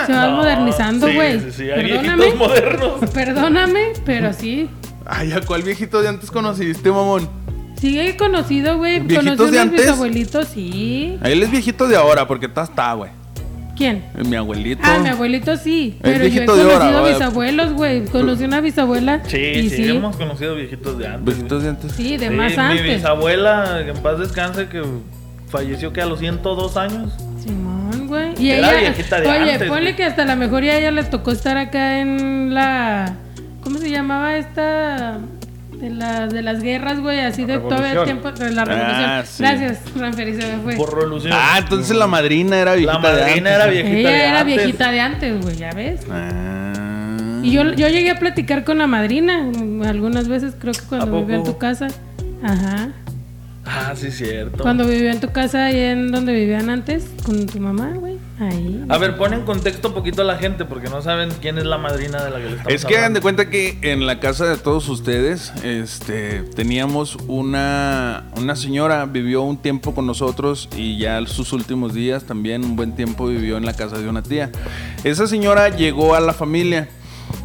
Se 0.05 0.13
van 0.13 0.31
No, 0.31 0.37
modernizando, 0.37 1.07
sí, 1.07 1.15
güey. 1.15 1.39
Sí, 1.39 1.51
sí, 1.51 1.63
Perdóname, 1.65 2.33
modernos. 2.35 3.09
perdóname, 3.13 3.79
pero 4.05 4.31
sí. 4.33 4.69
Ay, 5.05 5.33
¿a 5.33 5.41
cuál 5.41 5.63
viejito 5.63 6.01
de 6.01 6.07
antes 6.07 6.31
conociste, 6.31 6.89
mamón? 6.89 7.27
Sigue 7.79 8.15
conocido, 8.17 8.77
güey. 8.77 8.99
¿Viejitos 9.01 9.35
Conocí 9.37 9.51
de 9.51 9.59
a 9.59 9.65
mis 9.65 9.73
antes? 9.79 9.89
abuelitos, 9.89 10.47
sí. 10.47 11.17
A 11.21 11.29
él 11.29 11.43
es 11.43 11.51
viejito 11.51 11.87
de 11.87 11.95
ahora, 11.97 12.25
porque 12.27 12.45
está, 12.45 12.63
está, 12.63 12.93
güey. 12.93 13.11
¿Quién? 13.79 14.03
Mi 14.25 14.35
abuelito. 14.35 14.81
Ah, 14.83 14.99
mi 15.01 15.07
abuelito 15.07 15.55
sí. 15.55 15.97
Pero 16.01 16.27
yo 16.27 16.41
he 16.41 16.45
conocido 16.45 16.73
ahora, 16.83 16.99
a 16.99 17.11
mis 17.13 17.21
abuelos, 17.21 17.71
güey. 17.71 18.03
Conocí 18.07 18.43
una 18.43 18.59
bisabuela. 18.59 19.21
Sí, 19.25 19.37
y 19.37 19.69
sí, 19.69 19.89
hemos 19.89 20.17
conocido 20.17 20.53
viejitos 20.55 20.97
de 20.97 21.07
antes. 21.07 21.23
Viejitos 21.25 21.63
de 21.63 21.69
antes. 21.69 21.91
Sí, 21.93 22.17
de 22.17 22.27
Sí, 22.27 22.35
más 22.35 22.51
Mi 22.51 22.59
antes. 22.59 22.83
bisabuela, 22.97 23.81
que 23.85 23.91
en 23.91 23.97
paz 24.03 24.19
descanse, 24.19 24.67
que 24.67 24.83
falleció 25.47 25.93
que 25.93 26.01
a 26.01 26.05
los 26.07 26.19
102 26.19 26.75
años. 26.75 27.13
Simón, 27.41 28.07
güey. 28.09 28.33
Y 28.37 28.49
Era 28.51 28.71
ella, 28.81 28.89
viejita 28.91 29.21
de 29.21 29.27
oye, 29.29 29.53
antes, 29.53 29.69
ponle 29.69 29.81
güey. 29.83 29.95
que 29.95 30.03
hasta 30.03 30.25
la 30.25 30.35
mejor 30.35 30.61
ya 30.65 30.73
a 30.73 30.77
ella 30.77 30.91
les 30.91 31.09
tocó 31.09 31.31
estar 31.31 31.55
acá 31.57 32.01
en 32.01 32.53
la, 32.53 33.15
¿cómo 33.63 33.77
se 33.79 33.89
llamaba 33.89 34.35
esta? 34.35 35.19
De, 35.79 35.89
la, 35.89 36.27
de 36.27 36.41
las 36.41 36.61
guerras, 36.61 36.99
güey, 36.99 37.19
así 37.21 37.45
La 37.45 37.53
de 37.53 37.59
todo 37.59 37.85
el 37.85 38.03
tiempo, 38.03 38.31
de 38.31 38.51
la 38.51 38.65
revolución. 38.65 39.05
Ah, 39.05 39.23
sí. 39.25 39.41
Gracias, 39.41 39.79
Ranferi, 39.95 40.41
se 40.41 40.55
me 40.55 40.61
fue. 40.61 40.75
Por 40.75 40.93
revolución. 40.93 41.31
Ah, 41.33 41.55
entonces 41.59 41.95
la 41.95 42.07
madrina 42.07 42.57
era 42.57 42.73
viejita 42.73 42.99
la 42.99 43.15
de 43.15 43.21
madrina 43.21 43.49
antes. 43.49 43.53
era 43.55 43.65
viejita 43.67 43.97
ella 43.97 44.09
de 44.09 44.23
era 44.25 44.39
antes. 44.41 44.55
viejita 44.57 44.91
de 44.91 44.99
antes, 44.99 45.41
güey, 45.41 45.55
ya 45.55 45.71
ves. 45.71 46.01
Ah. 46.11 47.39
Y 47.41 47.51
yo, 47.51 47.63
yo 47.73 47.87
llegué 47.87 48.11
a 48.11 48.19
platicar 48.19 48.65
con 48.65 48.77
la 48.77 48.87
madrina 48.87 49.49
algunas 49.85 50.27
veces, 50.27 50.55
creo 50.59 50.73
que 50.73 50.79
¿A 50.81 50.99
cuando 50.99 51.21
vivía 51.21 51.37
en 51.37 51.43
tu 51.45 51.57
casa. 51.57 51.87
Ajá. 52.43 52.89
Ah, 53.65 53.93
sí, 53.95 54.11
cierto. 54.11 54.63
Cuando 54.63 54.85
vivía 54.85 55.11
en 55.11 55.19
tu 55.19 55.31
casa, 55.31 55.65
ahí 55.65 55.79
en 55.79 56.11
donde 56.11 56.33
vivían 56.33 56.69
antes, 56.69 57.09
con 57.23 57.45
tu 57.45 57.59
mamá, 57.59 57.91
güey. 57.95 58.08
Ahí. 58.39 58.85
A 58.87 58.97
ver, 58.97 59.17
pon 59.17 59.33
en 59.33 59.41
contexto 59.41 59.89
un 59.89 59.93
poquito 59.93 60.21
a 60.21 60.25
la 60.25 60.37
gente 60.37 60.63
porque 60.65 60.89
no 60.89 61.01
saben 61.01 61.29
quién 61.41 61.57
es 61.57 61.65
la 61.65 61.77
madrina 61.77 62.23
de 62.23 62.29
la 62.29 62.37
que 62.37 62.45
le 62.45 62.51
estamos 62.51 62.73
Es 62.73 62.85
que 62.85 62.97
hagan 62.97 63.13
de 63.13 63.21
cuenta 63.21 63.49
que 63.49 63.77
en 63.81 64.05
la 64.05 64.19
casa 64.19 64.45
de 64.45 64.55
todos 64.57 64.87
ustedes, 64.87 65.51
este, 65.63 66.43
teníamos 66.43 67.17
una, 67.27 68.29
una 68.37 68.55
señora, 68.55 69.05
vivió 69.05 69.41
un 69.41 69.57
tiempo 69.57 69.93
con 69.93 70.05
nosotros 70.05 70.69
y 70.75 70.97
ya 70.97 71.25
sus 71.27 71.51
últimos 71.51 71.93
días 71.93 72.23
también 72.23 72.63
un 72.63 72.75
buen 72.75 72.95
tiempo 72.95 73.27
vivió 73.27 73.57
en 73.57 73.65
la 73.65 73.73
casa 73.73 73.97
de 73.97 74.07
una 74.07 74.23
tía. 74.23 74.51
Esa 75.03 75.27
señora 75.27 75.69
llegó 75.69 76.15
a 76.15 76.21
la 76.21 76.33
familia 76.33 76.87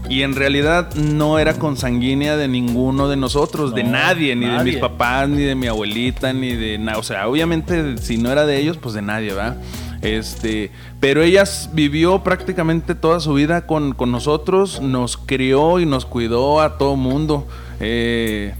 y 0.08 0.22
en 0.22 0.34
realidad 0.34 0.94
no 0.94 1.38
era 1.38 1.54
consanguínea 1.54 2.36
de 2.36 2.46
ninguno 2.46 3.08
de 3.08 3.16
nosotros, 3.16 3.74
de 3.74 3.84
nadie, 3.84 4.36
ni 4.36 4.46
de 4.46 4.62
mis 4.62 4.76
papás, 4.76 5.28
ni 5.28 5.42
de 5.42 5.54
mi 5.54 5.66
abuelita, 5.66 6.32
ni 6.32 6.54
de 6.54 6.78
nada. 6.78 6.98
O 6.98 7.02
sea, 7.02 7.26
obviamente 7.26 7.98
si 7.98 8.18
no 8.18 8.30
era 8.30 8.44
de 8.44 8.58
ellos, 8.58 8.76
pues 8.76 8.94
de 8.94 9.02
nadie, 9.02 9.32
¿verdad? 9.32 9.56
Este, 10.04 10.70
pero 11.00 11.22
ella 11.22 11.44
vivió 11.72 12.22
prácticamente 12.22 12.94
toda 12.94 13.18
su 13.20 13.34
vida 13.34 13.66
con, 13.66 13.94
con 13.94 14.12
nosotros, 14.12 14.80
nos 14.80 15.16
crió 15.16 15.80
y 15.80 15.86
nos 15.86 16.04
cuidó 16.04 16.60
a 16.60 16.76
todo 16.78 16.94
mundo. 16.94 17.48
Eh, 17.80 18.54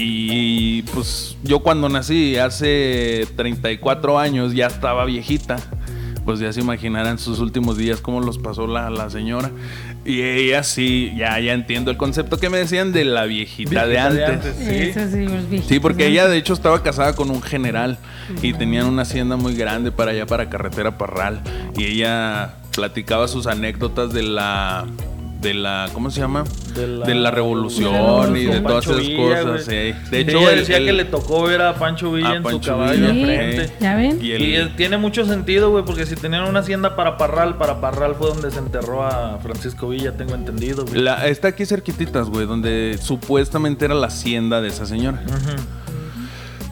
Y 0.00 0.82
pues 0.94 1.36
yo 1.42 1.58
cuando 1.58 1.88
nací 1.88 2.36
hace 2.38 3.26
34 3.36 4.18
años 4.18 4.54
ya 4.54 4.66
estaba 4.68 5.04
viejita. 5.04 5.56
Pues 6.24 6.40
ya 6.40 6.52
se 6.52 6.60
imaginarán 6.60 7.18
sus 7.18 7.40
últimos 7.40 7.76
días 7.76 8.00
cómo 8.00 8.20
los 8.20 8.38
pasó 8.38 8.66
la, 8.66 8.90
la 8.90 9.10
señora. 9.10 9.50
Y 10.08 10.22
ella 10.22 10.62
sí, 10.62 11.12
ya, 11.14 11.38
ya 11.38 11.52
entiendo 11.52 11.90
el 11.90 11.98
concepto 11.98 12.38
que 12.38 12.48
me 12.48 12.56
decían 12.56 12.92
de 12.92 13.04
la 13.04 13.24
viejita, 13.26 13.86
de 13.86 13.90
Viejita 13.92 14.10
de 14.14 14.24
antes. 14.24 14.46
antes. 14.46 14.56
Sí. 14.66 14.74
Eso 14.88 15.00
sí, 15.10 15.24
los 15.24 15.48
viejitos, 15.50 15.66
Sí, 15.68 15.80
porque 15.80 16.04
¿no? 16.04 16.08
ella 16.10 16.28
de 16.28 16.38
hecho 16.38 16.54
estaba 16.54 16.82
casada 16.82 17.14
con 17.14 17.30
un 17.30 17.42
general 17.42 17.98
y 18.40 18.54
tenían 18.54 18.86
una 18.86 19.02
hacienda 19.02 19.36
muy 19.36 19.54
grande 19.54 19.92
para 19.92 20.12
allá, 20.12 20.24
para 20.24 20.48
Carretera 20.48 20.96
Parral. 20.96 21.40
Y 21.76 21.84
ella 21.84 22.54
platicaba 22.74 23.28
sus 23.28 23.46
anécdotas 23.46 24.10
de 24.14 24.22
la... 24.22 24.86
De 25.40 25.54
la, 25.54 25.88
¿cómo 25.92 26.10
se 26.10 26.18
llama? 26.20 26.42
De 26.74 26.86
la- 26.88 27.06
De 27.06 27.14
la 27.14 27.30
revolución 27.30 28.36
y 28.36 28.46
de 28.46 28.60
todas 28.60 28.84
Pancho 28.86 28.90
esas 28.98 29.06
Villa, 29.06 29.42
cosas. 29.44 29.64
sí. 29.66 29.70
De 30.10 30.18
hecho, 30.20 30.38
ella 30.38 30.50
decía 30.50 30.76
el- 30.78 30.86
que 30.86 30.92
le 30.92 31.04
tocó 31.04 31.42
ver 31.44 31.62
a 31.62 31.74
Pancho 31.76 32.10
Villa 32.12 32.30
a 32.30 32.34
en 32.36 32.42
Pancho 32.42 32.58
su 32.60 32.68
caballo 32.70 32.92
Villa, 32.94 33.12
Sí, 33.12 33.20
enfrente. 33.20 33.72
¿Ya 33.78 33.94
ven? 33.94 34.18
y 34.20 34.32
el- 34.32 34.42
Y 34.42 34.56
eh, 34.56 34.72
tiene 34.76 34.98
mucho 34.98 35.24
sentido, 35.26 35.70
güey, 35.70 35.84
porque 35.84 36.06
si 36.06 36.16
tenían 36.16 36.42
una 36.48 36.58
hacienda 36.58 36.96
para 36.96 37.16
Parral, 37.16 37.56
para 37.56 37.80
Parral 37.80 38.16
fue 38.16 38.28
donde 38.30 38.50
se 38.50 38.58
enterró 38.58 39.04
a 39.04 39.38
Francisco 39.38 39.88
Villa, 39.90 40.16
tengo 40.16 40.34
entendido, 40.34 40.84
güey. 40.84 41.00
la- 41.00 41.24
está 41.28 41.48
aquí 41.48 41.64
cerquititas, 41.66 42.28
güey, 42.28 42.44
donde 42.44 42.98
supuestamente 43.00 43.84
era 43.84 43.94
la 43.94 44.08
hacienda 44.08 44.60
de 44.60 44.68
esa 44.68 44.86
señora. 44.86 45.22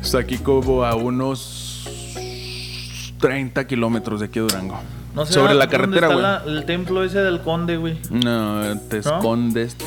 Está 0.03 0.19
aquí 0.19 0.39
como 0.39 0.85
a 0.85 0.97
unos 0.97 1.89
30 3.21 3.65
kilómetros 3.69 4.19
de 4.21 4.27
aquí 4.27 4.41
de 4.41 4.47
Durango. 4.47 4.81
No 5.17 5.27
sé 5.27 5.33
Sobre 5.33 5.55
la 5.55 5.67
¿dónde 5.67 5.99
carretera, 5.99 6.41
güey. 6.43 6.57
el 6.59 6.65
templo 6.67 7.03
ese 7.03 7.19
del 7.21 7.41
conde, 7.41 7.77
güey. 7.79 7.99
No, 8.11 8.79
te 8.89 9.01
¿No? 9.01 9.17
esconde 9.17 9.63
este. 9.63 9.85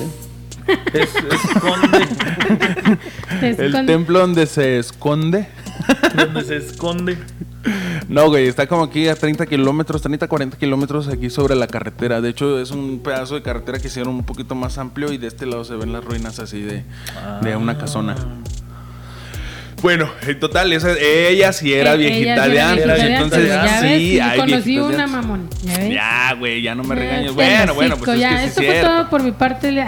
Es, 0.93 1.09
es 1.15 1.59
conde 1.61 2.07
Te 3.39 3.49
El 3.49 3.55
esconde- 3.73 3.85
templo 3.85 4.19
donde 4.19 4.45
se 4.47 4.77
esconde. 4.79 5.47
donde 6.15 6.43
se 6.43 6.57
esconde. 6.57 7.17
No, 8.07 8.27
güey, 8.29 8.47
está 8.47 8.67
como 8.67 8.83
aquí 8.83 9.07
a 9.07 9.15
30 9.15 9.45
kilómetros, 9.45 10.01
30, 10.01 10.27
40 10.27 10.57
kilómetros 10.57 11.07
aquí 11.07 11.29
sobre 11.29 11.55
la 11.55 11.67
carretera. 11.67 12.21
De 12.21 12.29
hecho, 12.29 12.59
es 12.59 12.71
un 12.71 12.99
pedazo 12.99 13.35
de 13.35 13.41
carretera 13.43 13.79
que 13.79 13.87
hicieron 13.87 14.15
un 14.15 14.23
poquito 14.23 14.55
más 14.55 14.77
amplio 14.77 15.11
y 15.13 15.17
de 15.17 15.27
este 15.27 15.45
lado 15.45 15.63
se 15.63 15.75
ven 15.75 15.91
las 15.93 16.03
ruinas 16.03 16.39
así 16.39 16.61
de, 16.61 16.83
de 17.41 17.55
una 17.55 17.77
casona. 17.77 18.15
Bueno, 19.81 20.09
en 20.27 20.39
total, 20.39 20.73
esa, 20.73 20.91
ella 20.99 21.53
sí 21.53 21.73
era 21.73 21.93
Eh, 21.93 21.97
viejita 21.97 22.47
de 22.47 22.59
antes. 22.61 22.99
entonces, 22.99 23.47
ya 23.47 23.81
sí, 23.81 24.19
hay 24.19 24.37
conocí 24.39 24.77
una 24.79 25.07
mamón. 25.07 25.49
¿Ya 25.63 25.77
ves? 25.77 25.93
Ya, 25.93 26.33
güey, 26.37 26.61
ya 26.61 26.75
no 26.75 26.83
me 26.83 26.95
Ya, 26.95 27.01
regañes. 27.01 27.33
Bueno, 27.33 27.73
bueno, 27.73 27.97
pues 27.97 28.09
es 28.11 28.19
ya, 28.19 28.29
que 28.29 28.37
sí 28.41 28.43
esto 28.47 28.61
fue 28.61 28.71
cierto. 28.71 28.89
todo 28.89 29.09
por 29.09 29.23
mi 29.23 29.31
parte. 29.31 29.69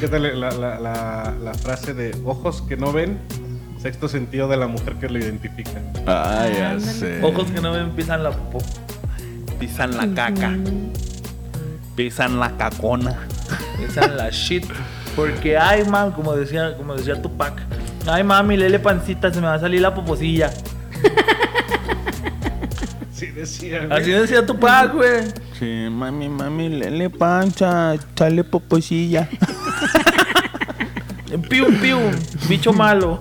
¿Qué 0.00 0.08
tal 0.08 0.40
la, 0.40 0.50
la- 0.52 0.78
la- 0.78 1.34
la 1.42 1.54
frase 1.54 1.94
de 1.94 2.16
ojos 2.24 2.62
que 2.68 2.76
no 2.76 2.92
ven, 2.92 3.18
sexto 3.82 4.08
sentido 4.08 4.46
de 4.48 4.56
la 4.56 4.66
mujer 4.68 4.94
que 5.00 5.08
lo 5.08 5.18
identifica? 5.18 5.82
Ay, 6.06 6.54
ya 6.56 6.70
Ándale. 6.72 6.92
sé. 6.92 7.20
Ojos 7.22 7.50
que 7.50 7.60
no 7.60 7.72
ven 7.72 7.90
pisan 7.90 8.22
la 8.22 8.30
popó. 8.30 8.62
Pisan 9.58 9.96
la 9.96 10.06
caca. 10.14 10.56
Pisan 11.96 12.38
la 12.38 12.56
cacona. 12.56 13.26
Pisan 13.78 14.16
la 14.16 14.30
shit. 14.30 14.64
Porque 15.20 15.58
ay, 15.58 15.84
mam, 15.84 16.12
como 16.12 16.34
decía, 16.34 16.76
como 16.76 16.94
decía 16.94 17.20
Tupac. 17.20 17.60
Ay, 18.06 18.24
mami, 18.24 18.56
lele 18.56 18.78
pancita, 18.78 19.32
se 19.32 19.40
me 19.40 19.46
va 19.46 19.54
a 19.54 19.60
salir 19.60 19.80
la 19.80 19.94
poposilla. 19.94 20.50
Sí, 23.12 23.26
decía. 23.26 23.84
güey. 23.84 24.00
Así 24.00 24.10
decía 24.12 24.46
Tupac, 24.46 24.94
güey. 24.94 25.24
Sí, 25.58 25.88
mami, 25.90 26.30
mami, 26.30 26.70
lele 26.70 27.10
pancha, 27.10 27.94
chale 28.14 28.44
poposilla. 28.44 29.28
Piu, 31.50 31.66
piu, 31.80 31.98
bicho 32.48 32.72
malo. 32.72 33.20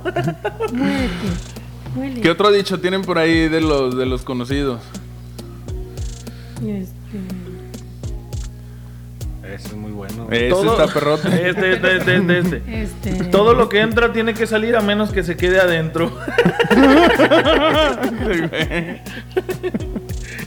Muérete. 1.93 2.21
¿Qué 2.21 2.29
otro 2.29 2.49
dicho 2.49 2.79
tienen 2.79 3.01
por 3.01 3.17
ahí 3.17 3.49
de 3.49 3.59
los, 3.59 3.97
de 3.97 4.05
los 4.05 4.23
conocidos? 4.23 4.79
Este, 6.65 7.19
Ese 10.31 10.49
Todo- 10.49 10.79
está 10.81 10.93
perrote. 10.93 11.27
Este, 11.49 11.73
este, 11.73 11.97
este, 11.97 12.15
este, 12.17 12.39
este. 12.39 12.81
este. 13.11 13.23
Todo 13.25 13.53
lo 13.53 13.69
que 13.69 13.81
entra 13.81 14.11
tiene 14.13 14.33
que 14.33 14.47
salir 14.47 14.75
a 14.75 14.81
menos 14.81 15.11
que 15.11 15.23
se 15.23 15.35
quede 15.37 15.59
adentro. 15.59 16.11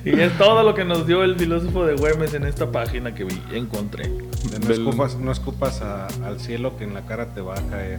y 0.05 0.19
es 0.21 0.37
todo 0.39 0.63
lo 0.65 0.75
que 0.75 0.85
nos 0.85 1.07
dio 1.07 1.23
el 1.23 1.37
filósofo 1.37 1.85
de 1.87 1.95
Güemes 1.95 2.35
en 2.35 2.45
esta 2.45 2.71
página 2.71 3.15
que 3.15 3.25
vi, 3.25 3.41
encontré. 3.53 4.09
No, 4.09 4.59
del- 4.59 4.71
escupas, 4.73 5.17
no 5.17 5.31
escupas 5.33 5.81
a- 5.83 6.07
al 6.25 6.41
cielo 6.41 6.77
que 6.77 6.85
en 6.85 6.95
la 6.95 7.03
cara 7.03 7.27
te 7.35 7.41
va 7.41 7.55
a 7.55 7.63
caer. 7.63 7.99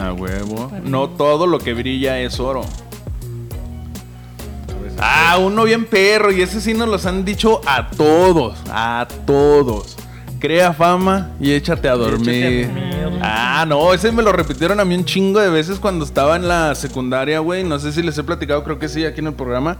A 0.00 0.12
huevo. 0.12 0.70
No 0.84 1.08
todo 1.10 1.46
lo 1.46 1.58
que 1.58 1.74
brilla 1.74 2.20
es 2.20 2.38
oro. 2.40 2.62
A 2.62 2.66
veces 4.82 4.98
Ah, 5.00 5.38
uno 5.40 5.64
bien 5.64 5.84
perro. 5.86 6.30
Y 6.32 6.42
ese 6.42 6.60
sí 6.60 6.74
nos 6.74 6.88
los 6.88 7.06
han 7.06 7.24
dicho 7.24 7.60
a 7.66 7.90
todos. 7.90 8.58
A 8.70 9.06
todos. 9.26 9.96
Crea 10.46 10.72
fama 10.72 11.32
y 11.40 11.50
échate 11.52 11.88
a 11.88 11.96
dormir. 11.96 12.70
Ah, 13.20 13.64
no, 13.66 13.92
ese 13.92 14.12
me 14.12 14.22
lo 14.22 14.30
repitieron 14.30 14.78
a 14.78 14.84
mí 14.84 14.94
un 14.94 15.04
chingo 15.04 15.40
de 15.40 15.48
veces 15.50 15.80
cuando 15.80 16.04
estaba 16.04 16.36
en 16.36 16.46
la 16.46 16.72
secundaria, 16.76 17.40
güey. 17.40 17.64
No 17.64 17.80
sé 17.80 17.90
si 17.90 18.00
les 18.00 18.16
he 18.16 18.22
platicado, 18.22 18.62
creo 18.62 18.78
que 18.78 18.88
sí, 18.88 19.04
aquí 19.04 19.18
en 19.18 19.26
el 19.26 19.32
programa. 19.34 19.78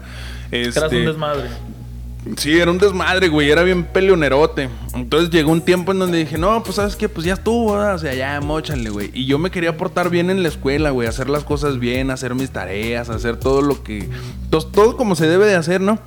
Eras 0.51 0.77
Este, 0.77 0.99
un 0.99 1.07
desmadre. 1.07 1.49
Sí, 2.37 2.59
era 2.59 2.73
un 2.73 2.79
desmadre, 2.79 3.29
güey. 3.29 3.49
Era 3.49 3.63
bien 3.63 3.85
peleonerote. 3.85 4.69
Entonces 4.93 5.31
llegó 5.31 5.53
un 5.53 5.61
tiempo 5.61 5.93
en 5.93 6.01
donde 6.01 6.19
dije, 6.19 6.37
no, 6.37 6.61
pues 6.65 6.75
sabes 6.75 6.97
qué, 6.97 7.09
pues 7.09 7.25
ya 7.25 7.35
estuvo, 7.35 7.75
¿verdad? 7.75 7.95
O 7.95 7.99
sea, 8.01 8.13
ya, 8.15 8.41
mochale, 8.41 8.91
güey. 8.91 9.13
Y 9.15 9.27
yo 9.27 9.39
me 9.39 9.53
quería 9.53 9.77
portar 9.77 10.11
bien 10.11 10.31
en 10.31 10.43
la 10.43 10.49
escuela, 10.49 10.91
güey. 10.91 11.07
Hacer 11.07 11.31
las 11.31 11.45
cosas 11.45 11.79
bien, 11.79 12.11
hacer 12.11 12.35
mis 12.35 12.51
tareas, 12.51 13.09
hacer 13.09 13.37
todo 13.37 13.63
lo 13.63 13.85
que. 13.85 14.11
to- 14.51 14.67
Todo 14.67 14.97
como 14.97 15.15
se 15.15 15.29
debe 15.29 15.47
de 15.47 15.55
hacer, 15.55 15.81
¿no? 15.81 16.01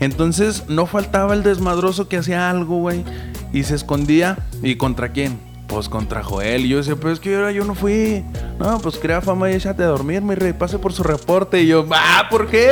Entonces 0.00 0.64
no 0.68 0.84
faltaba 0.84 1.32
el 1.32 1.42
desmadroso 1.42 2.08
que 2.08 2.18
hacía 2.18 2.50
algo, 2.50 2.76
güey. 2.78 3.04
Y 3.52 3.62
se 3.64 3.74
escondía. 3.74 4.38
¿Y 4.62 4.76
contra 4.76 5.12
quién? 5.12 5.38
Pues 5.66 5.88
contra 5.88 6.22
Joel. 6.22 6.66
Y 6.66 6.68
yo 6.68 6.78
decía, 6.78 6.96
pues 6.96 7.14
es 7.14 7.20
que 7.20 7.34
ahora 7.34 7.52
yo 7.52 7.64
no 7.64 7.74
fui. 7.74 8.24
No, 8.58 8.78
pues 8.80 8.96
crea 8.96 9.20
fama 9.20 9.50
y 9.50 9.54
échate 9.54 9.82
a 9.82 9.86
dormir, 9.86 10.22
mi 10.22 10.34
rey. 10.34 10.52
Pase 10.52 10.78
por 10.78 10.92
su 10.92 11.02
reporte. 11.02 11.62
Y 11.62 11.66
yo, 11.68 11.86
ah, 11.92 12.26
¿por 12.30 12.48
qué? 12.48 12.68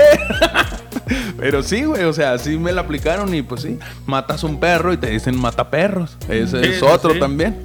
Pero 1.38 1.62
sí, 1.62 1.84
güey, 1.84 2.04
o 2.04 2.12
sea, 2.12 2.34
así 2.34 2.58
me 2.58 2.72
la 2.72 2.82
aplicaron 2.82 3.34
y 3.34 3.42
pues 3.42 3.62
sí, 3.62 3.78
matas 4.06 4.44
un 4.44 4.60
perro 4.60 4.92
y 4.92 4.96
te 4.98 5.08
dicen 5.10 5.38
mata 5.40 5.70
perros. 5.70 6.16
Ese 6.28 6.62
Sí, 6.62 6.70
es 6.70 6.78
sí, 6.80 6.84
otro 6.84 7.14
sí. 7.14 7.18
también. 7.20 7.62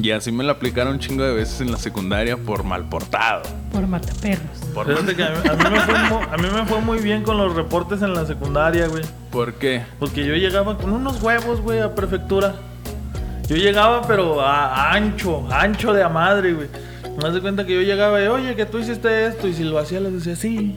Y 0.00 0.10
así 0.10 0.32
me 0.32 0.42
la 0.42 0.52
aplicaron 0.52 0.94
un 0.94 0.98
chingo 0.98 1.22
de 1.22 1.32
veces 1.34 1.60
en 1.60 1.70
la 1.70 1.78
secundaria 1.78 2.36
por 2.36 2.64
mal 2.64 2.88
portado. 2.88 3.42
Por 3.72 3.86
mataperros. 3.86 4.58
Por, 4.74 4.86
Fíjate 4.86 5.14
que 5.14 5.22
a 5.22 5.30
mí, 5.30 5.36
a 5.48 5.52
mí 5.54 5.64
me 5.70 5.80
fue, 5.80 6.18
a 6.30 6.36
mí 6.36 6.48
me 6.52 6.66
fue 6.66 6.80
muy 6.80 6.98
bien 6.98 7.22
con 7.22 7.38
los 7.38 7.54
reportes 7.54 8.02
en 8.02 8.12
la 8.12 8.26
secundaria, 8.26 8.88
güey. 8.88 9.04
¿Por 9.30 9.54
qué? 9.54 9.82
Porque 10.00 10.26
yo 10.26 10.34
llegaba 10.34 10.76
con 10.76 10.92
unos 10.92 11.22
huevos, 11.22 11.60
güey, 11.60 11.80
a 11.80 11.94
prefectura. 11.94 12.56
Yo 13.46 13.56
llegaba, 13.56 14.02
pero 14.06 14.40
a, 14.40 14.66
a 14.66 14.92
ancho, 14.94 15.46
ancho 15.52 15.92
de 15.92 16.02
a 16.02 16.08
madre, 16.08 16.54
güey. 16.54 16.68
Me 17.22 17.30
de 17.30 17.40
cuenta 17.40 17.64
que 17.64 17.74
yo 17.74 17.82
llegaba 17.82 18.20
y, 18.22 18.26
oye, 18.26 18.56
que 18.56 18.66
tú 18.66 18.78
hiciste 18.78 19.26
esto. 19.26 19.46
Y 19.46 19.54
si 19.54 19.62
lo 19.62 19.78
hacía, 19.78 20.00
les 20.00 20.12
decía, 20.12 20.34
sí. 20.34 20.76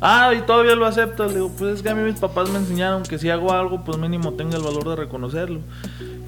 Ah, 0.00 0.34
y 0.36 0.42
todavía 0.42 0.74
lo 0.74 0.84
aceptas. 0.84 1.28
Le 1.28 1.36
digo, 1.36 1.50
pues 1.56 1.76
es 1.76 1.82
que 1.82 1.88
a 1.88 1.94
mí 1.94 2.02
mis 2.02 2.18
papás 2.18 2.50
me 2.50 2.58
enseñaron 2.58 3.02
que 3.02 3.18
si 3.18 3.30
hago 3.30 3.52
algo, 3.52 3.84
pues 3.84 3.96
mínimo 3.96 4.34
tenga 4.34 4.56
el 4.56 4.62
valor 4.62 4.88
de 4.90 4.96
reconocerlo. 4.96 5.60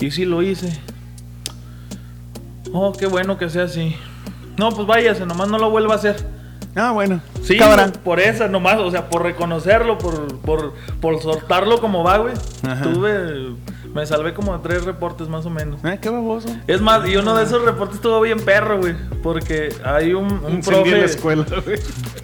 Y 0.01 0.11
sí 0.13 0.25
lo 0.25 0.43
hice. 0.43 0.81
Oh, 2.77 2.93
qué 2.93 3.07
bueno 3.07 3.39
que 3.39 3.49
sea 3.49 3.63
así. 3.65 3.97
No, 4.59 4.71
pues 4.71 4.85
váyase, 4.87 5.25
nomás 5.25 5.49
no 5.49 5.59
lo 5.59 5.71
vuelva 5.71 5.95
a 5.95 5.97
hacer. 5.97 6.17
Ah, 6.75 6.91
bueno. 6.91 7.21
Sí, 7.43 7.57
güey, 7.57 7.93
por 8.03 8.19
esa 8.19 8.49
nomás, 8.49 8.79
o 8.81 8.91
sea, 8.91 9.09
por 9.09 9.23
reconocerlo, 9.23 9.97
por, 9.97 10.41
por, 10.41 10.75
por 11.01 11.23
soltarlo 11.23 11.81
como 11.81 12.03
va, 12.03 12.19
güey. 12.19 12.35
Tuve, 12.83 13.55
me 13.95 14.05
salvé 14.07 14.35
como 14.35 14.57
de 14.57 14.63
tres 14.65 14.85
reportes 14.85 15.29
más 15.29 15.47
o 15.47 15.51
menos. 15.51 15.79
Eh, 15.85 15.99
qué 16.03 16.09
baboso. 16.09 16.49
Es 16.67 16.81
más, 16.81 17.09
y 17.09 17.15
uno 17.17 17.37
de 17.37 17.45
esos 17.45 17.65
reportes 17.65 17.97
estuvo 17.97 18.21
bien 18.21 18.41
perro, 18.41 18.79
güey, 18.79 18.97
porque 19.23 19.69
hay 19.85 20.15
un, 20.15 20.25
un 20.45 20.55
Incendié 20.55 20.83
profe, 20.83 20.99
la 20.99 21.05
escuela, 21.05 21.45
güey. 21.65 21.79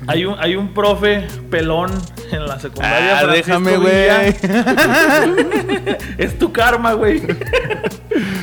hay 0.08 0.24
un, 0.24 0.34
hay 0.40 0.56
un 0.56 0.74
profe 0.74 1.28
pelón 1.48 1.92
en 2.32 2.46
la 2.46 2.58
secundaria. 2.58 3.18
Ah, 3.18 3.20
Francisco 3.20 3.60
déjame, 3.60 3.76
güey. 3.76 4.08
Es 6.18 6.36
tu 6.40 6.52
karma, 6.52 6.94
güey. 6.94 7.22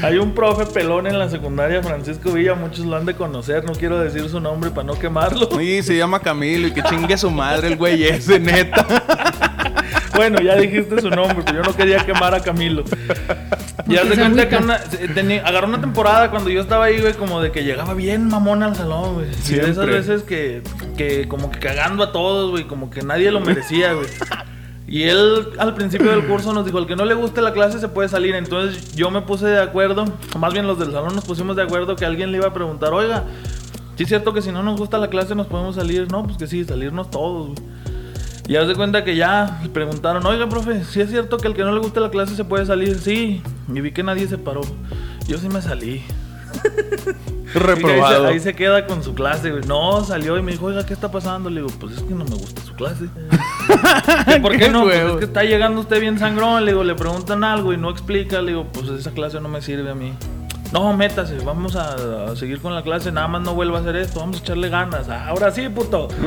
Hay 0.02 0.18
un 0.18 0.34
profe 0.34 0.66
pelón 0.66 1.08
en 1.08 1.18
la 1.20 1.30
secundaria, 1.30 1.82
Francisco 1.84 2.32
Villa, 2.32 2.56
muchos 2.56 2.86
lo 2.86 2.96
han 2.96 3.06
de 3.06 3.16
conocer, 3.16 3.64
no 3.66 3.74
quiero 3.74 4.00
decir 4.00 4.30
su 4.30 4.40
nombre 4.40 4.70
para 4.72 4.86
no 4.88 4.98
quemarlo. 4.98 5.50
Sí, 5.58 5.84
se 5.84 5.98
llama 5.98 6.20
Camilo 6.20 6.68
y 6.68 6.72
que 6.72 6.84
chingue 6.84 7.18
su 7.18 7.30
madre 7.32 7.68
el 7.70 7.76
güey 7.78 8.04
ese, 8.04 8.40
neta. 8.40 8.86
Bueno, 10.16 10.42
ya 10.42 10.56
dijiste 10.56 11.00
su 11.02 11.10
nombre, 11.10 11.44
pero 11.46 11.58
yo 11.62 11.64
no 11.64 11.76
quería 11.76 12.06
quemar 12.06 12.34
a 12.34 12.40
Camilo. 12.40 12.84
Y 13.88 13.96
haz 13.98 14.10
de 14.10 14.16
se 14.16 14.22
cuenta 14.22 14.50
que 14.50 14.56
una, 14.58 14.80
tenía- 15.14 15.46
agarró 15.46 15.68
una 15.68 15.80
temporada 15.80 16.32
cuando 16.32 16.50
yo 16.50 16.60
estaba 16.60 16.86
ahí, 16.86 17.00
güey, 17.00 17.14
como 17.14 17.40
de 17.42 17.52
que 17.52 17.64
llegaba 17.64 17.94
bien 17.94 18.28
mamón 18.28 18.64
al 18.64 18.76
salón, 18.76 19.14
güey. 19.14 19.28
Y 19.48 19.54
de 19.54 19.70
esas 19.70 19.86
veces 19.86 20.24
que, 20.24 20.62
que 20.98 21.28
como 21.28 21.52
que 21.52 21.60
cagando 21.60 22.04
a 22.04 22.12
todos, 22.12 22.50
güey, 22.52 22.64
como 22.66 22.90
que 22.90 23.02
nadie 23.04 23.32
lo 23.32 23.40
merecía, 23.42 23.94
güey. 23.94 24.08
Y 24.88 25.04
él 25.04 25.50
al 25.60 25.76
principio 25.76 26.12
del 26.12 26.26
curso 26.26 26.54
nos 26.54 26.66
dijo, 26.66 26.80
el 26.80 26.88
que 26.88 26.96
no 26.96 27.04
le 27.04 27.14
guste 27.14 27.42
la 27.42 27.52
clase 27.52 27.80
se 27.80 27.90
puede 27.90 28.08
salir. 28.08 28.36
Entonces 28.36 28.96
yo 28.96 29.12
me 29.12 29.22
puse 29.22 29.46
de 29.46 29.60
acuerdo, 29.60 30.06
más 30.40 30.54
bien 30.54 30.66
los 30.66 30.80
del 30.80 30.92
salón 30.92 31.14
nos 31.14 31.26
pusimos 31.26 31.56
de 31.58 31.64
acuerdo 31.64 31.96
que 31.96 32.06
alguien 32.06 32.32
le 32.32 32.38
iba 32.38 32.48
a 32.48 32.54
preguntar, 32.54 32.94
oiga, 32.94 33.26
¿sí 33.98 34.04
es 34.04 34.10
cierto 34.10 34.34
que 34.34 34.42
si 34.42 34.52
no 34.52 34.64
nos 34.64 34.80
gusta 34.80 34.98
la 34.98 35.10
clase 35.10 35.36
nos 35.36 35.48
podemos 35.48 35.76
salir? 35.76 36.10
No, 36.10 36.24
pues 36.24 36.38
que 36.38 36.48
sí, 36.48 36.64
salirnos 36.64 37.12
todos. 37.12 37.52
Y 38.48 38.56
haz 38.56 38.70
de 38.70 38.76
cuenta 38.76 39.04
que 39.04 39.18
ya 39.18 39.62
preguntaron, 39.74 40.26
oiga, 40.26 40.48
profe, 40.48 40.86
¿sí 40.86 41.02
es 41.02 41.10
cierto 41.10 41.38
que 41.38 41.50
el 41.50 41.54
que 41.54 41.64
no 41.64 41.74
le 41.74 41.80
guste 41.80 42.00
la 42.00 42.10
clase 42.10 42.34
se 42.34 42.46
puede 42.46 42.66
salir? 42.66 42.98
Sí. 42.98 43.42
Y 43.74 43.82
vi 43.82 43.92
que 43.92 44.04
nadie 44.04 44.26
se 44.26 44.38
paró. 44.38 44.62
Yo 45.28 45.38
sí 45.38 45.50
me 45.50 45.62
salí. 45.62 46.02
Reprobado. 47.54 48.26
Ahí 48.28 48.34
se, 48.34 48.34
ahí 48.34 48.40
se 48.40 48.56
queda 48.56 48.86
con 48.86 49.04
su 49.04 49.14
clase, 49.14 49.52
güey. 49.52 49.64
No, 49.64 50.04
salió 50.04 50.38
y 50.38 50.42
me 50.42 50.52
dijo, 50.52 50.66
oiga, 50.66 50.86
¿qué 50.86 50.94
está 50.94 51.12
pasando? 51.12 51.50
Le 51.50 51.62
digo, 51.62 51.74
pues 51.80 51.98
es 51.98 52.04
que 52.04 52.14
no 52.14 52.26
me 52.26 52.36
gusta 52.36 52.62
su 52.62 52.74
clase. 52.74 53.06
¿Que 54.28 54.40
¿Por 54.40 54.52
qué, 54.54 54.58
Qué 54.60 54.70
no? 54.70 54.84
Pues 54.84 54.98
es 54.98 55.18
que 55.18 55.26
está 55.26 55.44
llegando 55.44 55.82
usted 55.82 56.00
bien 56.00 56.20
sangrón. 56.20 56.66
Le 56.66 56.72
digo, 56.72 56.84
le 56.84 56.96
preguntan 56.96 57.44
algo 57.44 57.74
y 57.74 57.78
no 57.78 57.90
explica. 57.90 58.42
Le 58.42 58.52
digo, 58.52 58.68
pues 58.72 58.88
esa 58.90 59.12
clase 59.12 59.40
no 59.40 59.50
me 59.50 59.62
sirve 59.62 59.90
a 59.90 59.96
mí. 59.96 60.14
No, 60.74 60.92
métase, 60.92 61.38
vamos 61.46 61.78
a, 61.78 62.32
a 62.32 62.36
seguir 62.36 62.60
con 62.60 62.76
la 62.76 62.82
clase. 62.84 63.12
Nada 63.12 63.28
más 63.30 63.42
no 63.42 63.54
vuelva 63.54 63.78
a 63.78 63.82
hacer 63.82 63.96
esto. 63.96 64.20
Vamos 64.20 64.38
a 64.38 64.40
echarle 64.40 64.68
ganas. 64.70 65.08
Ah, 65.08 65.28
Ahora 65.30 65.52
sí, 65.52 65.70
puto. 65.70 66.10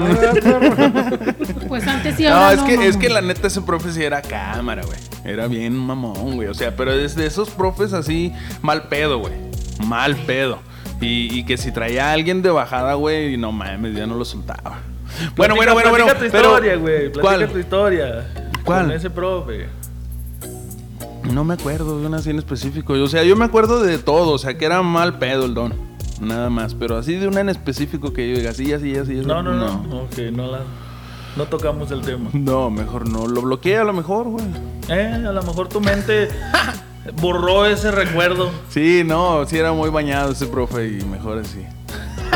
Pues 1.68 1.87
antes 1.87 2.16
sí, 2.16 2.24
No, 2.24 2.30
ahora 2.30 2.52
es 2.54 2.61
no, 2.61 2.66
que, 2.66 2.88
es 2.88 2.96
que 2.96 3.09
la 3.09 3.20
neta 3.20 3.46
ese 3.46 3.61
profe 3.61 3.92
sí 3.92 4.02
era 4.02 4.22
cámara, 4.22 4.83
güey. 4.85 4.98
Era 5.24 5.46
bien 5.46 5.76
mamón, 5.76 6.35
güey. 6.37 6.48
O 6.48 6.54
sea, 6.54 6.74
pero 6.74 6.92
es 6.92 7.14
de 7.14 7.26
esos 7.26 7.50
profes 7.50 7.92
así, 7.92 8.33
mal 8.62 8.88
pedo, 8.88 9.18
güey. 9.18 9.35
Mal 9.87 10.16
pedo. 10.16 10.59
Y, 11.00 11.38
y 11.38 11.44
que 11.44 11.56
si 11.56 11.72
traía 11.72 12.10
a 12.10 12.12
alguien 12.12 12.42
de 12.42 12.50
bajada, 12.50 12.94
güey, 12.94 13.36
no 13.36 13.52
mames, 13.52 13.94
ya 13.96 14.06
no 14.06 14.14
lo 14.16 14.24
soltaba. 14.24 14.78
Bueno, 15.36 15.56
bueno, 15.56 15.72
bueno, 15.74 15.90
bueno. 15.90 16.04
Platica 16.06 16.26
tu 16.26 16.32
pero- 16.32 16.48
historia, 16.50 16.76
güey. 16.76 16.98
Platica 17.12 17.20
¿Cuál? 17.20 17.48
tu 17.52 17.58
historia. 17.58 18.26
¿Cuál? 18.64 18.86
Con 18.86 18.92
ese 18.96 19.10
profe. 19.10 19.66
No 21.32 21.44
me 21.44 21.54
acuerdo 21.54 22.00
de 22.00 22.06
una 22.06 22.18
así 22.18 22.30
en 22.30 22.38
específico. 22.38 22.92
O 22.94 23.08
sea, 23.08 23.22
yo 23.24 23.36
me 23.36 23.44
acuerdo 23.44 23.82
de 23.82 23.98
todo. 23.98 24.30
O 24.32 24.38
sea, 24.38 24.56
que 24.58 24.64
era 24.64 24.82
mal 24.82 25.18
pedo 25.18 25.46
el 25.46 25.54
don. 25.54 25.72
Nada 26.20 26.50
más. 26.50 26.74
Pero 26.74 26.96
así 26.98 27.14
de 27.14 27.28
una 27.28 27.40
en 27.40 27.48
específico 27.48 28.12
que 28.12 28.30
yo 28.30 28.36
diga, 28.36 28.50
así, 28.50 28.72
así, 28.72 28.96
así. 28.96 29.18
así. 29.18 29.26
No, 29.26 29.42
no, 29.42 29.52
no. 29.54 30.02
Ok, 30.02 30.18
no 30.32 30.50
la. 30.50 30.60
No 31.36 31.44
tocamos 31.44 31.90
el 31.92 32.00
tema. 32.00 32.28
No, 32.32 32.70
mejor 32.70 33.08
no. 33.08 33.26
Lo 33.26 33.42
bloqueé 33.42 33.78
a 33.78 33.84
lo 33.84 33.92
mejor, 33.92 34.28
güey. 34.28 34.44
Eh, 34.88 35.24
a 35.26 35.32
lo 35.32 35.42
mejor 35.42 35.68
tu 35.68 35.80
mente 35.80 36.28
borró 37.20 37.66
ese 37.66 37.90
recuerdo. 37.90 38.51
Sí, 38.68 39.03
no, 39.05 39.44
sí 39.46 39.59
era 39.59 39.73
muy 39.73 39.90
bañado 39.90 40.33
ese 40.33 40.46
profe 40.46 40.88
y 40.88 41.05
mejor 41.05 41.38
así. 41.38 41.64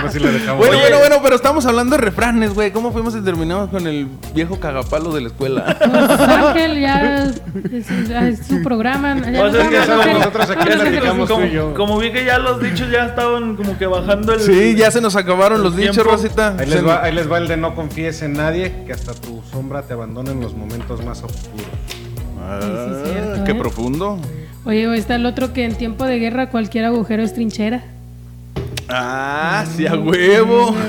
Dejamos. 0.04 0.58
Bueno, 0.58 0.72
Oye. 0.72 0.80
bueno, 0.82 0.98
bueno, 0.98 1.16
pero 1.22 1.36
estamos 1.36 1.64
hablando 1.64 1.96
de 1.96 2.02
refranes, 2.02 2.52
güey. 2.52 2.72
¿Cómo 2.72 2.92
fuimos 2.92 3.16
y 3.16 3.22
terminamos 3.22 3.70
con 3.70 3.86
el 3.86 4.06
viejo 4.34 4.60
cagapalo 4.60 5.12
de 5.12 5.22
la 5.22 5.28
escuela? 5.28 5.78
Pues 5.94 6.20
Ángel 6.20 6.80
ya 6.80 7.24
es, 7.24 8.08
ya 8.08 8.28
es 8.28 8.46
su 8.46 8.62
programa. 8.62 9.16
Ya 9.30 9.42
O 9.42 9.50
sea, 9.50 9.62
es 9.62 10.04
que 10.04 10.12
nosotros 10.12 10.50
aquí 10.50 10.66
platicamos. 10.66 11.28
Tú 11.28 11.34
como, 11.34 11.46
y 11.46 11.50
yo. 11.52 11.74
como 11.74 11.98
vi 11.98 12.12
que 12.12 12.24
ya 12.24 12.38
los 12.38 12.60
dichos 12.60 12.90
ya 12.90 13.06
estaban 13.06 13.56
como 13.56 13.78
que 13.78 13.86
bajando 13.86 14.34
el. 14.34 14.40
Sí, 14.40 14.74
ya 14.74 14.90
se 14.90 15.00
nos 15.00 15.16
acabaron 15.16 15.62
los 15.62 15.74
dichos. 15.74 16.04
Rosita. 16.04 16.54
Ahí 16.58 16.66
les, 16.66 16.86
va, 16.86 17.02
ahí 17.02 17.14
les 17.14 17.30
va 17.30 17.38
el 17.38 17.48
de 17.48 17.56
no 17.56 17.74
confíes 17.74 18.20
en 18.22 18.34
nadie, 18.34 18.84
que 18.86 18.92
hasta 18.92 19.14
tu 19.14 19.42
sombra 19.50 19.82
te 19.82 19.94
abandone 19.94 20.32
en 20.32 20.40
los 20.40 20.54
momentos 20.54 21.02
más 21.04 21.22
oscuros. 21.22 21.66
Ah, 22.42 22.58
Sí, 22.60 22.68
sí, 23.06 23.10
cierto, 23.12 23.44
qué 23.44 23.52
¿eh? 23.52 23.54
profundo. 23.54 24.18
Oye, 24.64 24.88
o 24.88 24.94
está 24.94 25.16
el 25.16 25.26
otro 25.26 25.52
que 25.52 25.64
en 25.64 25.74
tiempo 25.74 26.04
de 26.04 26.18
guerra 26.18 26.48
cualquier 26.48 26.86
agujero 26.86 27.22
es 27.22 27.34
trinchera. 27.34 27.82
Ah, 28.88 29.64
sí, 29.76 29.86
a 29.86 29.94
huevo. 29.94 30.74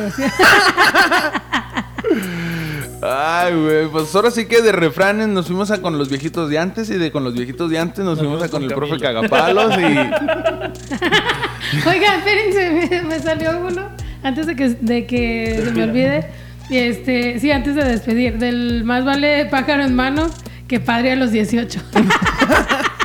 Ay, 3.02 3.54
güey, 3.54 3.88
pues 3.88 4.16
ahora 4.16 4.32
sí 4.32 4.48
que 4.48 4.62
de 4.62 4.72
refranes 4.72 5.28
nos 5.28 5.48
fuimos 5.48 5.70
a 5.70 5.82
con 5.82 5.98
los 5.98 6.10
viejitos 6.10 6.50
de 6.50 6.58
antes 6.58 6.90
y 6.90 6.98
de 6.98 7.12
con 7.12 7.24
los 7.24 7.34
viejitos 7.34 7.70
de 7.70 7.78
antes 7.78 8.04
nos, 8.04 8.18
fuimos 8.18 8.42
a 8.42 8.50
con 8.50 8.64
el 8.64 8.74
profe 8.74 8.98
Camilo. 8.98 9.30
Cagapalos 9.30 9.78
y... 9.78 9.84
Oigan, 11.88 12.20
espérense, 12.20 12.90
me, 12.90 13.02
me 13.10 13.20
salió 13.20 13.52
uno 13.60 13.90
antes 14.24 14.48
de 14.48 14.56
que, 14.56 14.70
de 14.70 15.06
que 15.06 15.62
se 15.64 15.72
me 15.72 15.84
olvide. 15.84 16.28
Y 16.70 16.78
Este, 16.78 17.40
sí, 17.40 17.52
antes 17.52 17.76
de 17.76 17.84
despedir, 17.84 18.40
del 18.40 18.84
más 18.84 19.06
vale 19.06 19.46
pájaro 19.46 19.84
en 19.84 19.96
mano 19.96 20.28
que 20.68 20.80
padre 20.80 21.12
a 21.12 21.16
los 21.16 21.32
18. 21.32 21.80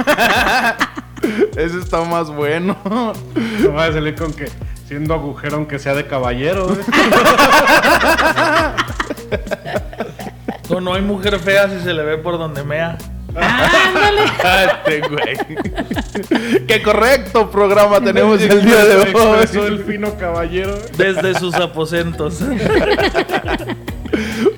Ese 1.56 1.78
está 1.78 2.00
más 2.02 2.30
bueno. 2.30 2.76
No 2.84 3.72
va 3.72 3.86
a 3.86 3.92
salir 3.92 4.14
con 4.14 4.32
que 4.32 4.48
siendo 4.86 5.14
agujero 5.14 5.56
aunque 5.56 5.78
sea 5.78 5.94
de 5.94 6.06
caballero. 6.06 6.72
¿eh? 6.72 6.78
No, 10.68 10.80
no 10.80 10.94
hay 10.94 11.02
mujer 11.02 11.38
fea 11.38 11.68
si 11.68 11.80
se 11.80 11.92
le 11.92 12.02
ve 12.04 12.16
por 12.18 12.38
donde 12.38 12.62
mea. 12.62 12.96
Ándale. 13.34 14.24
Este 14.24 15.00
güey. 15.08 16.66
Qué 16.66 16.82
correcto 16.82 17.50
programa 17.50 18.00
tenemos 18.00 18.40
el 18.40 18.64
día 18.64 18.84
de 18.84 19.02
Expresó 19.02 19.66
el 19.66 19.74
hoy. 19.78 19.84
fino 19.84 20.16
caballero. 20.16 20.76
Desde 20.96 21.38
sus 21.38 21.54
aposentos. 21.54 22.40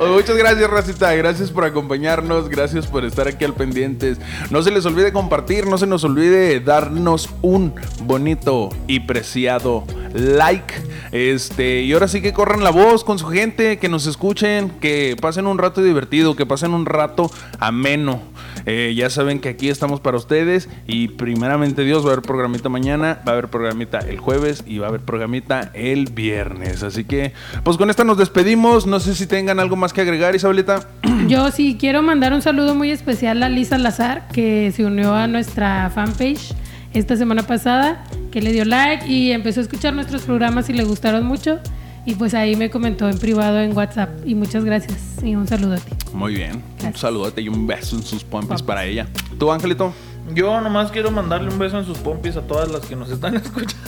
Oh, 0.03 0.09
Muchas 0.09 0.37
gracias, 0.37 0.69
Racita. 0.69 1.15
Gracias 1.15 1.51
por 1.51 1.65
acompañarnos. 1.65 2.49
Gracias 2.49 2.89
por 2.89 3.05
estar 3.05 3.29
aquí 3.29 3.45
al 3.45 3.55
pendientes. 3.55 4.19
No 4.51 4.61
se 4.63 4.73
les 4.73 4.85
olvide 4.85 5.13
compartir. 5.13 5.67
No 5.67 5.79
se 5.79 5.87
nos 5.87 6.03
olvide 6.03 6.59
darnos 6.59 7.31
un 7.41 7.75
bonito 8.03 8.71
y 8.89 9.01
preciado 9.01 9.85
like. 10.13 10.75
Este, 11.13 11.83
y 11.83 11.93
ahora 11.93 12.09
sí 12.09 12.23
que 12.23 12.33
corran 12.33 12.65
la 12.65 12.71
voz 12.71 13.05
con 13.05 13.19
su 13.19 13.27
gente, 13.27 13.79
que 13.79 13.89
nos 13.89 14.07
escuchen, 14.07 14.71
que 14.81 15.17
pasen 15.21 15.47
un 15.47 15.59
rato 15.59 15.83
divertido, 15.83 16.37
que 16.37 16.47
pasen 16.47 16.73
un 16.75 16.87
rato 16.87 17.31
ameno. 17.59 18.23
Eh, 18.65 18.95
ya 18.97 19.11
saben 19.11 19.41
que 19.41 19.49
aquí 19.49 19.69
estamos 19.69 20.01
para 20.01 20.17
ustedes. 20.17 20.69
Y 20.87 21.09
primeramente 21.09 21.85
Dios, 21.85 22.05
va 22.05 22.11
a 22.11 22.13
haber 22.13 22.23
programita 22.23 22.69
mañana, 22.69 23.21
va 23.27 23.33
a 23.33 23.35
haber 23.35 23.49
programita 23.49 23.99
el 23.99 24.19
jueves 24.19 24.65
y 24.67 24.79
va 24.79 24.87
a 24.87 24.89
haber 24.89 25.01
programita 25.01 25.71
el 25.75 26.07
viernes. 26.07 26.83
Así 26.83 27.05
que, 27.05 27.33
pues 27.65 27.77
con 27.77 27.91
esta 27.91 28.05
nos 28.05 28.19
despedimos. 28.19 28.87
No 28.87 29.01
sé 29.01 29.15
si 29.15 29.27
tengan 29.27 29.61
algo 29.61 29.77
más 29.77 29.93
que 29.93 30.01
agregar, 30.01 30.35
Isabelita. 30.35 30.89
Yo 31.29 31.51
sí 31.51 31.77
quiero 31.79 32.03
mandar 32.03 32.33
un 32.33 32.43
saludo 32.43 32.75
muy 32.75 32.91
especial 32.91 33.43
a 33.43 33.49
Lisa 33.49 33.79
Lazar, 33.79 34.29
que 34.29 34.73
se 34.73 34.85
unió 34.85 35.15
a 35.15 35.27
nuestra 35.27 35.91
fanpage 35.91 36.55
esta 36.95 37.17
semana 37.17 37.43
pasada, 37.47 38.05
que 38.33 38.43
le 38.43 38.51
dio 38.53 38.65
like 38.65 39.07
y 39.07 39.31
empezó 39.31 39.61
a 39.61 39.63
escuchar 39.63 39.95
nuestros 39.95 40.23
programas 40.23 40.69
y 40.69 40.73
le 40.73 40.83
gustaron 40.83 41.25
mucho. 41.25 41.61
Y 42.05 42.17
pues 42.17 42.35
ahí 42.35 42.57
me 42.57 42.69
comentó 42.69 43.09
en 43.09 43.17
privado 43.19 43.61
en 43.61 43.77
WhatsApp. 43.77 44.11
Y 44.27 44.35
muchas 44.35 44.65
gracias. 44.65 45.23
Y 45.23 45.37
un 45.37 45.47
saludo 45.47 45.75
a 45.75 45.79
ti. 45.79 45.93
Muy 46.13 46.35
bien. 46.35 46.57
Un 46.57 46.63
Gracias. 46.81 47.01
saludote 47.01 47.43
y 47.43 47.49
un 47.49 47.65
beso 47.69 47.95
en 47.95 48.03
sus 48.03 48.25
pompis 48.25 48.49
Pompis. 48.49 48.63
para 48.67 48.85
ella. 48.85 49.07
¿Tú, 49.39 49.53
Angelito? 49.53 49.93
Yo 50.35 50.61
nomás 50.61 50.91
quiero 50.91 51.11
mandarle 51.13 51.51
un 51.53 51.59
beso 51.59 51.79
en 51.79 51.85
sus 51.85 51.99
pompis 51.99 52.37
a 52.37 52.41
todas 52.43 52.69
las 52.71 52.81
que 52.87 52.97
nos 52.97 53.09
están 53.11 53.37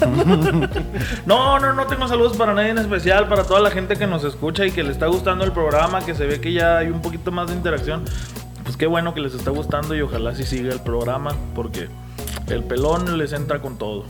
escuchando. 0.04 0.24
no, 1.26 1.58
no, 1.58 1.72
no 1.72 1.86
tengo 1.86 2.06
saludos 2.06 2.36
para 2.36 2.54
nadie 2.54 2.70
en 2.70 2.78
especial, 2.78 3.28
para 3.28 3.44
toda 3.44 3.60
la 3.60 3.70
gente 3.70 3.96
que 3.96 4.06
nos 4.06 4.22
escucha 4.24 4.64
y 4.66 4.70
que 4.70 4.82
le 4.84 4.92
está 4.92 5.06
gustando 5.06 5.44
el 5.44 5.50
programa, 5.52 6.04
que 6.04 6.14
se 6.14 6.26
ve 6.26 6.40
que 6.40 6.52
ya 6.52 6.78
hay 6.78 6.88
un 6.88 7.00
poquito 7.02 7.32
más 7.32 7.48
de 7.48 7.54
interacción. 7.56 8.04
Pues 8.62 8.76
qué 8.76 8.86
bueno 8.86 9.12
que 9.14 9.20
les 9.20 9.34
está 9.34 9.50
gustando 9.50 9.94
y 9.96 10.00
ojalá 10.02 10.34
sí 10.34 10.44
siga 10.44 10.72
el 10.72 10.80
programa, 10.80 11.34
porque 11.54 11.88
el 12.48 12.64
pelón 12.64 13.18
les 13.18 13.32
entra 13.32 13.60
con 13.60 13.78
todo. 13.78 14.04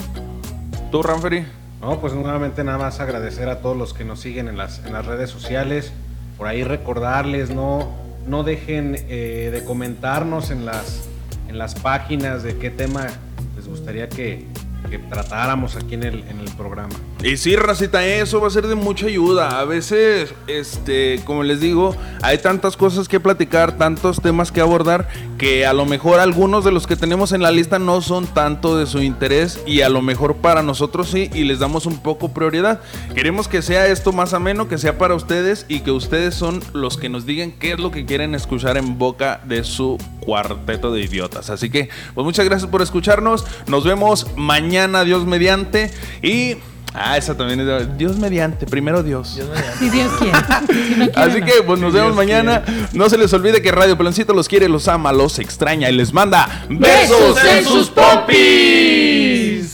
¿Tú, 0.91 1.03
Ranferi? 1.03 1.45
No, 1.81 2.01
pues 2.01 2.15
nuevamente 2.15 2.65
nada 2.65 2.79
más 2.79 3.01
agradecer 3.01 3.49
a 3.49 3.61
todos 3.61 3.77
los 3.77 3.93
que 3.95 4.05
nos 4.05 4.21
siguen 4.21 4.49
en 4.49 4.57
las, 4.57 4.85
en 4.85 4.93
las 4.93 5.07
redes 5.07 5.31
sociales. 5.31 5.93
Por 6.39 6.49
ahí 6.49 6.65
recordarles, 6.65 7.51
no, 7.51 7.93
no 8.27 8.43
dejen 8.43 8.97
eh, 9.09 9.51
de 9.53 9.65
comentarnos 9.65 10.51
en 10.51 10.65
las, 10.65 11.09
en 11.49 11.59
las 11.59 11.75
páginas 11.75 12.43
de 12.43 12.57
qué 12.57 12.71
tema 12.71 13.07
les 13.55 13.69
gustaría 13.69 14.09
que, 14.09 14.47
que 14.91 14.99
tratáramos 14.99 15.77
aquí 15.77 15.95
en 15.95 16.05
el, 16.05 16.25
en 16.29 16.41
el 16.41 16.51
programa. 16.57 16.95
Y 17.23 17.37
sí, 17.37 17.55
racita, 17.57 18.05
eso 18.05 18.41
va 18.41 18.49
a 18.49 18.51
ser 18.51 18.67
de 18.67 18.75
mucha 18.75 19.07
ayuda. 19.07 19.61
A 19.61 19.65
veces, 19.65 20.35
este, 20.47 21.21
como 21.25 21.43
les 21.43 21.61
digo, 21.61 21.95
hay 22.25 22.39
tantas 22.39 22.79
cosas 22.79 23.07
que 23.07 23.21
platicar, 23.21 23.77
tantos 23.77 24.23
temas 24.23 24.51
que 24.51 24.63
abordar, 24.63 25.09
que 25.37 25.67
a 25.67 25.75
lo 25.75 25.85
mejor 25.85 26.21
algunos 26.21 26.65
de 26.65 26.73
los 26.73 26.87
que 26.87 26.97
tenemos 26.97 27.33
en 27.33 27.43
la 27.43 27.51
lista 27.51 27.79
no 27.79 28.01
son 28.01 28.27
tanto 28.27 28.79
de 28.79 28.87
su 28.87 29.03
interés 29.03 29.61
y 29.67 29.83
a 29.83 29.91
lo 29.91 30.01
mejor 30.01 30.37
para 30.37 30.63
nosotros 30.63 31.11
sí 31.11 31.29
y 31.35 31.45
les 31.45 31.59
damos 31.59 31.85
un 31.85 31.99
poco 31.99 32.31
prioridad. 32.31 32.81
Queremos 33.15 33.47
que 33.47 33.61
sea 33.61 33.89
esto 33.89 34.15
más 34.15 34.33
ameno, 34.33 34.69
que 34.69 34.79
sea 34.79 34.97
para 34.97 35.15
ustedes 35.15 35.67
y 35.69 35.81
que 35.81 35.91
ustedes 35.91 36.35
son 36.35 36.63
los 36.73 36.97
que 36.97 37.11
nos 37.11 37.27
digan 37.27 37.53
qué 37.53 37.73
es 37.73 37.79
lo 37.79 37.91
que 37.91 38.07
quieren 38.07 38.35
escuchar 38.35 38.79
en 38.79 38.97
boca 38.97 39.43
de 39.45 39.63
su 39.63 39.99
cuarteto 40.21 40.93
de 40.93 41.03
idiotas. 41.03 41.51
Así 41.51 41.69
que, 41.69 41.91
pues 42.15 42.25
muchas 42.25 42.47
gracias 42.47 42.71
por 42.71 42.81
escucharnos. 42.81 43.45
Nos 43.67 43.85
vemos 43.85 44.29
mañana, 44.35 45.05
Dios 45.05 45.27
mediante. 45.27 45.91
Y. 46.23 46.57
Ah, 46.97 47.17
esa 47.19 47.37
también 47.37 47.59
es 47.61 47.67
de 47.67 47.87
Dios 47.97 48.17
mediante, 48.19 48.67
primero 48.67 49.03
Dios. 49.03 49.35
Dios 49.35 49.49
mediante. 49.53 49.79
Si 49.79 49.91
Dios 49.91 50.13
quiere. 50.19 50.39
Si 50.39 50.95
no 50.95 51.07
quiere, 51.11 51.13
Así 51.17 51.41
no. 51.41 51.47
que 51.47 51.53
pues 51.67 51.81
nos 51.81 51.93
Si 51.93 51.99
vemos 51.99 52.15
Dios 52.15 52.17
mañana. 52.17 52.63
No 52.93 53.11
se 53.11 53.19
les 53.19 53.33
olvide 53.33 53.61
que 53.61 53.73
Radio 53.73 53.99
Peloncito 53.99 54.33
los 54.33 54.49
quiere, 54.49 54.69
los 54.69 54.87
ama, 54.87 55.13
los 55.13 55.39
extraña 55.41 55.91
y 55.91 55.97
les 55.97 56.13
manda 56.13 56.65
besos 56.69 57.35
Besos 57.35 57.45
en 57.45 57.65
sus 57.65 57.91
pompis. 57.91 59.74